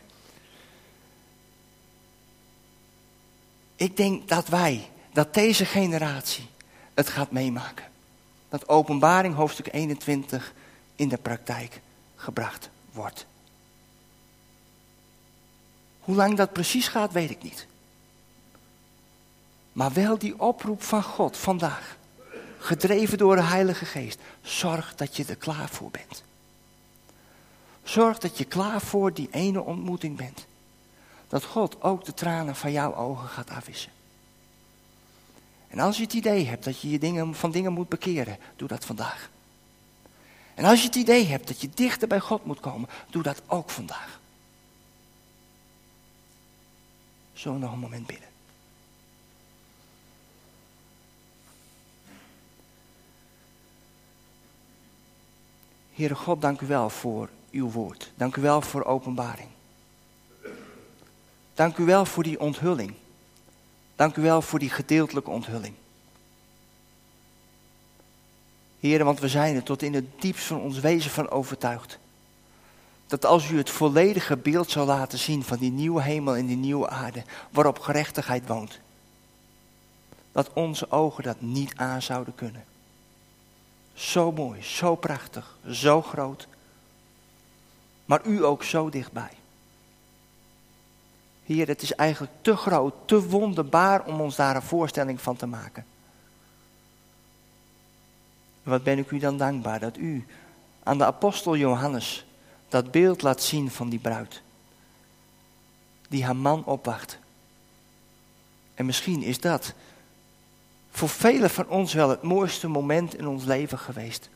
Ik 3.76 3.96
denk 3.96 4.28
dat 4.28 4.48
wij, 4.48 4.88
dat 5.12 5.34
deze 5.34 5.64
generatie 5.64 6.46
het 6.94 7.08
gaat 7.08 7.30
meemaken. 7.30 7.84
Dat 8.48 8.68
openbaring 8.68 9.34
hoofdstuk 9.34 9.68
21 9.72 10.52
in 10.96 11.08
de 11.08 11.18
praktijk 11.18 11.80
gebracht 12.16 12.70
wordt. 12.92 13.26
Hoe 16.04 16.16
lang 16.16 16.36
dat 16.36 16.52
precies 16.52 16.88
gaat, 16.88 17.12
weet 17.12 17.30
ik 17.30 17.42
niet. 17.42 17.66
Maar 19.72 19.92
wel 19.92 20.18
die 20.18 20.40
oproep 20.40 20.82
van 20.82 21.02
God 21.02 21.36
vandaag, 21.36 21.96
gedreven 22.58 23.18
door 23.18 23.36
de 23.36 23.42
Heilige 23.42 23.84
Geest, 23.84 24.20
zorg 24.42 24.94
dat 24.94 25.16
je 25.16 25.24
er 25.24 25.36
klaar 25.36 25.68
voor 25.68 25.90
bent. 25.90 26.22
Zorg 27.82 28.18
dat 28.18 28.38
je 28.38 28.44
klaar 28.44 28.80
voor 28.80 29.12
die 29.12 29.28
ene 29.30 29.62
ontmoeting 29.62 30.16
bent. 30.16 30.46
Dat 31.28 31.44
God 31.44 31.82
ook 31.82 32.04
de 32.04 32.14
tranen 32.14 32.56
van 32.56 32.72
jouw 32.72 32.94
ogen 32.94 33.28
gaat 33.28 33.50
afwissen. 33.50 33.92
En 35.68 35.78
als 35.78 35.96
je 35.96 36.02
het 36.02 36.12
idee 36.12 36.46
hebt 36.46 36.64
dat 36.64 36.80
je 36.80 36.90
je 36.90 36.98
dingen, 36.98 37.34
van 37.34 37.50
dingen 37.50 37.72
moet 37.72 37.88
bekeren, 37.88 38.38
doe 38.56 38.68
dat 38.68 38.84
vandaag. 38.84 39.30
En 40.54 40.64
als 40.64 40.80
je 40.80 40.86
het 40.86 40.94
idee 40.94 41.26
hebt 41.26 41.48
dat 41.48 41.60
je 41.60 41.68
dichter 41.74 42.08
bij 42.08 42.20
God 42.20 42.44
moet 42.44 42.60
komen, 42.60 42.88
doe 43.10 43.22
dat 43.22 43.42
ook 43.46 43.70
vandaag. 43.70 44.20
Zullen 47.42 47.58
we 47.58 47.64
nog 47.64 47.74
een 47.74 47.80
moment 47.80 48.06
bidden? 48.06 48.28
Heere 55.94 56.14
God, 56.14 56.40
dank 56.40 56.60
u 56.60 56.66
wel 56.66 56.90
voor 56.90 57.28
uw 57.50 57.70
woord. 57.70 58.12
Dank 58.14 58.36
u 58.36 58.40
wel 58.40 58.60
voor 58.60 58.84
openbaring. 58.84 59.48
Dank 61.54 61.76
u 61.76 61.84
wel 61.84 62.04
voor 62.04 62.22
die 62.22 62.40
onthulling. 62.40 62.94
Dank 63.96 64.16
u 64.16 64.22
wel 64.22 64.42
voor 64.42 64.58
die 64.58 64.70
gedeeltelijke 64.70 65.30
onthulling. 65.30 65.74
Heren, 68.80 69.06
want 69.06 69.20
we 69.20 69.28
zijn 69.28 69.56
er 69.56 69.62
tot 69.62 69.82
in 69.82 69.94
het 69.94 70.20
diepst 70.20 70.44
van 70.44 70.60
ons 70.60 70.78
wezen 70.78 71.10
van 71.10 71.30
overtuigd. 71.30 71.98
Dat 73.12 73.26
als 73.26 73.50
u 73.50 73.56
het 73.56 73.70
volledige 73.70 74.36
beeld 74.36 74.70
zou 74.70 74.86
laten 74.86 75.18
zien 75.18 75.44
van 75.44 75.58
die 75.58 75.70
nieuwe 75.70 76.02
hemel 76.02 76.36
en 76.36 76.46
die 76.46 76.56
nieuwe 76.56 76.88
aarde, 76.88 77.24
waarop 77.50 77.78
gerechtigheid 77.78 78.46
woont, 78.46 78.80
dat 80.32 80.50
onze 80.52 80.90
ogen 80.90 81.22
dat 81.22 81.40
niet 81.40 81.72
aan 81.76 82.02
zouden 82.02 82.34
kunnen. 82.34 82.64
Zo 83.94 84.32
mooi, 84.32 84.62
zo 84.62 84.94
prachtig, 84.94 85.56
zo 85.70 86.02
groot, 86.02 86.48
maar 88.04 88.26
u 88.26 88.44
ook 88.44 88.62
zo 88.62 88.90
dichtbij. 88.90 89.32
Heer, 91.44 91.68
het 91.68 91.82
is 91.82 91.94
eigenlijk 91.94 92.32
te 92.40 92.56
groot, 92.56 92.94
te 93.04 93.28
wonderbaar 93.28 94.04
om 94.04 94.20
ons 94.20 94.36
daar 94.36 94.56
een 94.56 94.62
voorstelling 94.62 95.20
van 95.20 95.36
te 95.36 95.46
maken. 95.46 95.84
Wat 98.62 98.82
ben 98.82 98.98
ik 98.98 99.10
u 99.10 99.18
dan 99.18 99.36
dankbaar 99.36 99.80
dat 99.80 99.96
u 99.96 100.26
aan 100.82 100.98
de 100.98 101.04
apostel 101.04 101.56
Johannes 101.56 102.26
dat 102.72 102.90
beeld 102.90 103.22
laat 103.22 103.42
zien 103.42 103.70
van 103.70 103.88
die 103.88 103.98
bruid. 103.98 104.42
Die 106.08 106.24
haar 106.24 106.36
man 106.36 106.64
opwacht. 106.64 107.18
En 108.74 108.86
misschien 108.86 109.22
is 109.22 109.40
dat 109.40 109.72
voor 110.90 111.08
velen 111.08 111.50
van 111.50 111.68
ons 111.68 111.92
wel 111.92 112.08
het 112.08 112.22
mooiste 112.22 112.68
moment 112.68 113.14
in 113.14 113.26
ons 113.26 113.44
leven 113.44 113.78
geweest. 113.78 114.28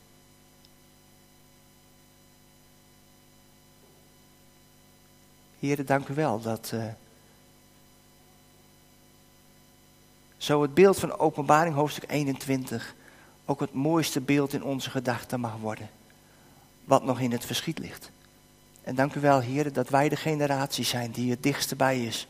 Heren, 5.59 5.87
dank 5.87 6.09
u 6.09 6.15
wel 6.15 6.41
dat 6.41 6.71
uh, 6.75 6.85
zo 10.37 10.63
het 10.63 10.75
beeld 10.75 10.99
van 10.99 11.19
openbaring 11.19 11.75
hoofdstuk 11.75 12.11
21 12.11 12.95
ook 13.45 13.61
het 13.61 13.73
mooiste 13.73 14.21
beeld 14.21 14.53
in 14.53 14.63
onze 14.63 14.91
gedachten 14.91 15.41
mag 15.41 15.57
worden. 15.57 15.91
Wat 16.85 17.05
nog 17.05 17.21
in 17.21 17.33
het 17.33 17.45
verschiet 17.45 17.79
ligt. 17.79 18.11
En 18.87 18.95
dank 18.95 19.15
u 19.15 19.21
wel, 19.21 19.41
heren, 19.41 19.73
dat 19.73 19.89
wij 19.89 20.09
de 20.09 20.17
generatie 20.17 20.85
zijn 20.85 21.11
die 21.11 21.31
het 21.31 21.43
dichtst 21.43 21.77
bij 21.77 22.05
is. 22.05 22.27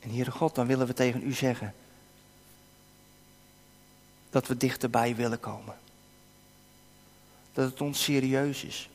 En 0.00 0.10
Heere 0.10 0.30
God, 0.30 0.54
dan 0.54 0.66
willen 0.66 0.86
we 0.86 0.94
tegen 0.94 1.26
u 1.26 1.32
zeggen 1.32 1.74
dat 4.30 4.46
we 4.46 4.56
dichterbij 4.56 5.16
willen 5.16 5.40
komen. 5.40 5.74
Dat 7.52 7.70
het 7.70 7.80
ons 7.80 8.02
serieus 8.02 8.64
is. 8.64 8.90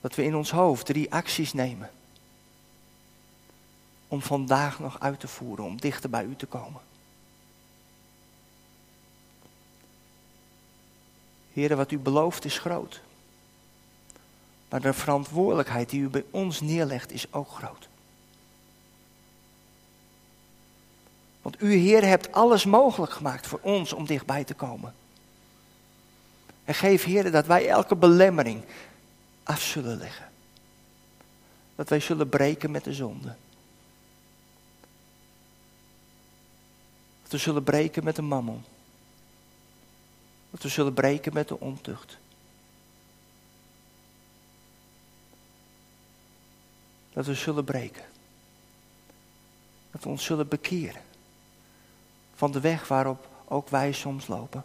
Dat 0.00 0.14
we 0.14 0.24
in 0.24 0.36
ons 0.36 0.50
hoofd 0.50 0.86
drie 0.86 1.12
acties 1.12 1.52
nemen. 1.52 1.90
Om 4.08 4.22
vandaag 4.22 4.78
nog 4.78 5.00
uit 5.00 5.20
te 5.20 5.28
voeren, 5.28 5.64
om 5.64 5.80
dichter 5.80 6.10
bij 6.10 6.24
u 6.24 6.36
te 6.36 6.46
komen. 6.46 6.80
Heren, 11.56 11.76
wat 11.76 11.90
u 11.90 11.98
belooft 11.98 12.44
is 12.44 12.58
groot. 12.58 13.00
Maar 14.68 14.80
de 14.80 14.92
verantwoordelijkheid 14.92 15.90
die 15.90 16.00
u 16.00 16.08
bij 16.08 16.24
ons 16.30 16.60
neerlegt 16.60 17.12
is 17.12 17.32
ook 17.32 17.50
groot. 17.50 17.88
Want 21.42 21.62
u, 21.62 21.74
Heer, 21.74 22.04
hebt 22.04 22.32
alles 22.32 22.64
mogelijk 22.64 23.12
gemaakt 23.12 23.46
voor 23.46 23.58
ons 23.62 23.92
om 23.92 24.06
dichtbij 24.06 24.44
te 24.44 24.54
komen. 24.54 24.94
En 26.64 26.74
geef, 26.74 27.04
Heer, 27.04 27.30
dat 27.30 27.46
wij 27.46 27.68
elke 27.68 27.96
belemmering 27.96 28.64
af 29.42 29.62
zullen 29.62 29.98
leggen. 29.98 30.30
Dat 31.74 31.88
wij 31.88 32.00
zullen 32.00 32.28
breken 32.28 32.70
met 32.70 32.84
de 32.84 32.92
zonde. 32.92 33.34
Dat 37.22 37.30
we 37.30 37.38
zullen 37.38 37.62
breken 37.62 38.04
met 38.04 38.16
de 38.16 38.22
mammon. 38.22 38.64
Dat 40.56 40.64
we 40.64 40.70
zullen 40.70 40.94
breken 40.94 41.32
met 41.32 41.48
de 41.48 41.60
ontucht. 41.60 42.18
Dat 47.12 47.26
we 47.26 47.34
zullen 47.34 47.64
breken. 47.64 48.04
Dat 49.90 50.02
we 50.02 50.08
ons 50.08 50.24
zullen 50.24 50.48
bekeren. 50.48 51.02
Van 52.34 52.52
de 52.52 52.60
weg 52.60 52.88
waarop 52.88 53.28
ook 53.44 53.68
wij 53.68 53.92
soms 53.92 54.26
lopen. 54.26 54.64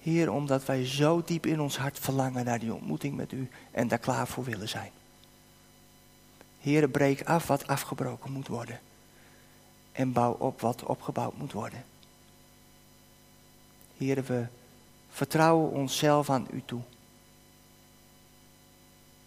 Heer, 0.00 0.32
omdat 0.32 0.64
wij 0.64 0.86
zo 0.86 1.22
diep 1.22 1.46
in 1.46 1.60
ons 1.60 1.78
hart 1.78 1.98
verlangen 1.98 2.44
naar 2.44 2.58
die 2.58 2.74
ontmoeting 2.74 3.16
met 3.16 3.32
u 3.32 3.50
en 3.70 3.88
daar 3.88 3.98
klaar 3.98 4.26
voor 4.26 4.44
willen 4.44 4.68
zijn. 4.68 4.90
Heer, 6.60 6.88
breek 6.88 7.22
af 7.24 7.46
wat 7.46 7.66
afgebroken 7.66 8.32
moet 8.32 8.48
worden. 8.48 8.80
En 9.92 10.12
bouw 10.12 10.32
op 10.32 10.60
wat 10.60 10.82
opgebouwd 10.82 11.36
moet 11.36 11.52
worden. 11.52 11.84
Heer, 13.98 14.24
we 14.24 14.46
vertrouwen 15.10 15.70
onszelf 15.70 16.30
aan 16.30 16.46
u 16.50 16.62
toe. 16.64 16.80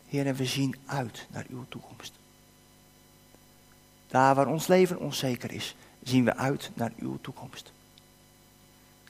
Heer, 0.08 0.26
en 0.26 0.36
we 0.36 0.46
zien 0.46 0.76
uit 0.86 1.28
naar 1.30 1.46
uw 1.50 1.66
toekomst. 1.70 2.14
Daar 4.08 4.36
waar 4.36 4.48
ons 4.48 4.68
leven 4.68 5.00
onzeker 5.00 5.52
is, 5.52 5.76
zien 6.04 6.26
we 6.26 6.36
uit 6.36 6.72
naar 6.74 6.92
uw 6.98 7.18
toekomst. 7.22 7.72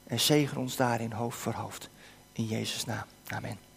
En 0.03 0.19
zegen 0.19 0.57
ons 0.57 0.75
daarin 0.75 1.11
hoofd 1.11 1.39
voor 1.39 1.53
hoofd. 1.53 1.89
In 2.33 2.45
Jezus' 2.45 2.85
naam. 2.85 3.05
Amen. 3.27 3.70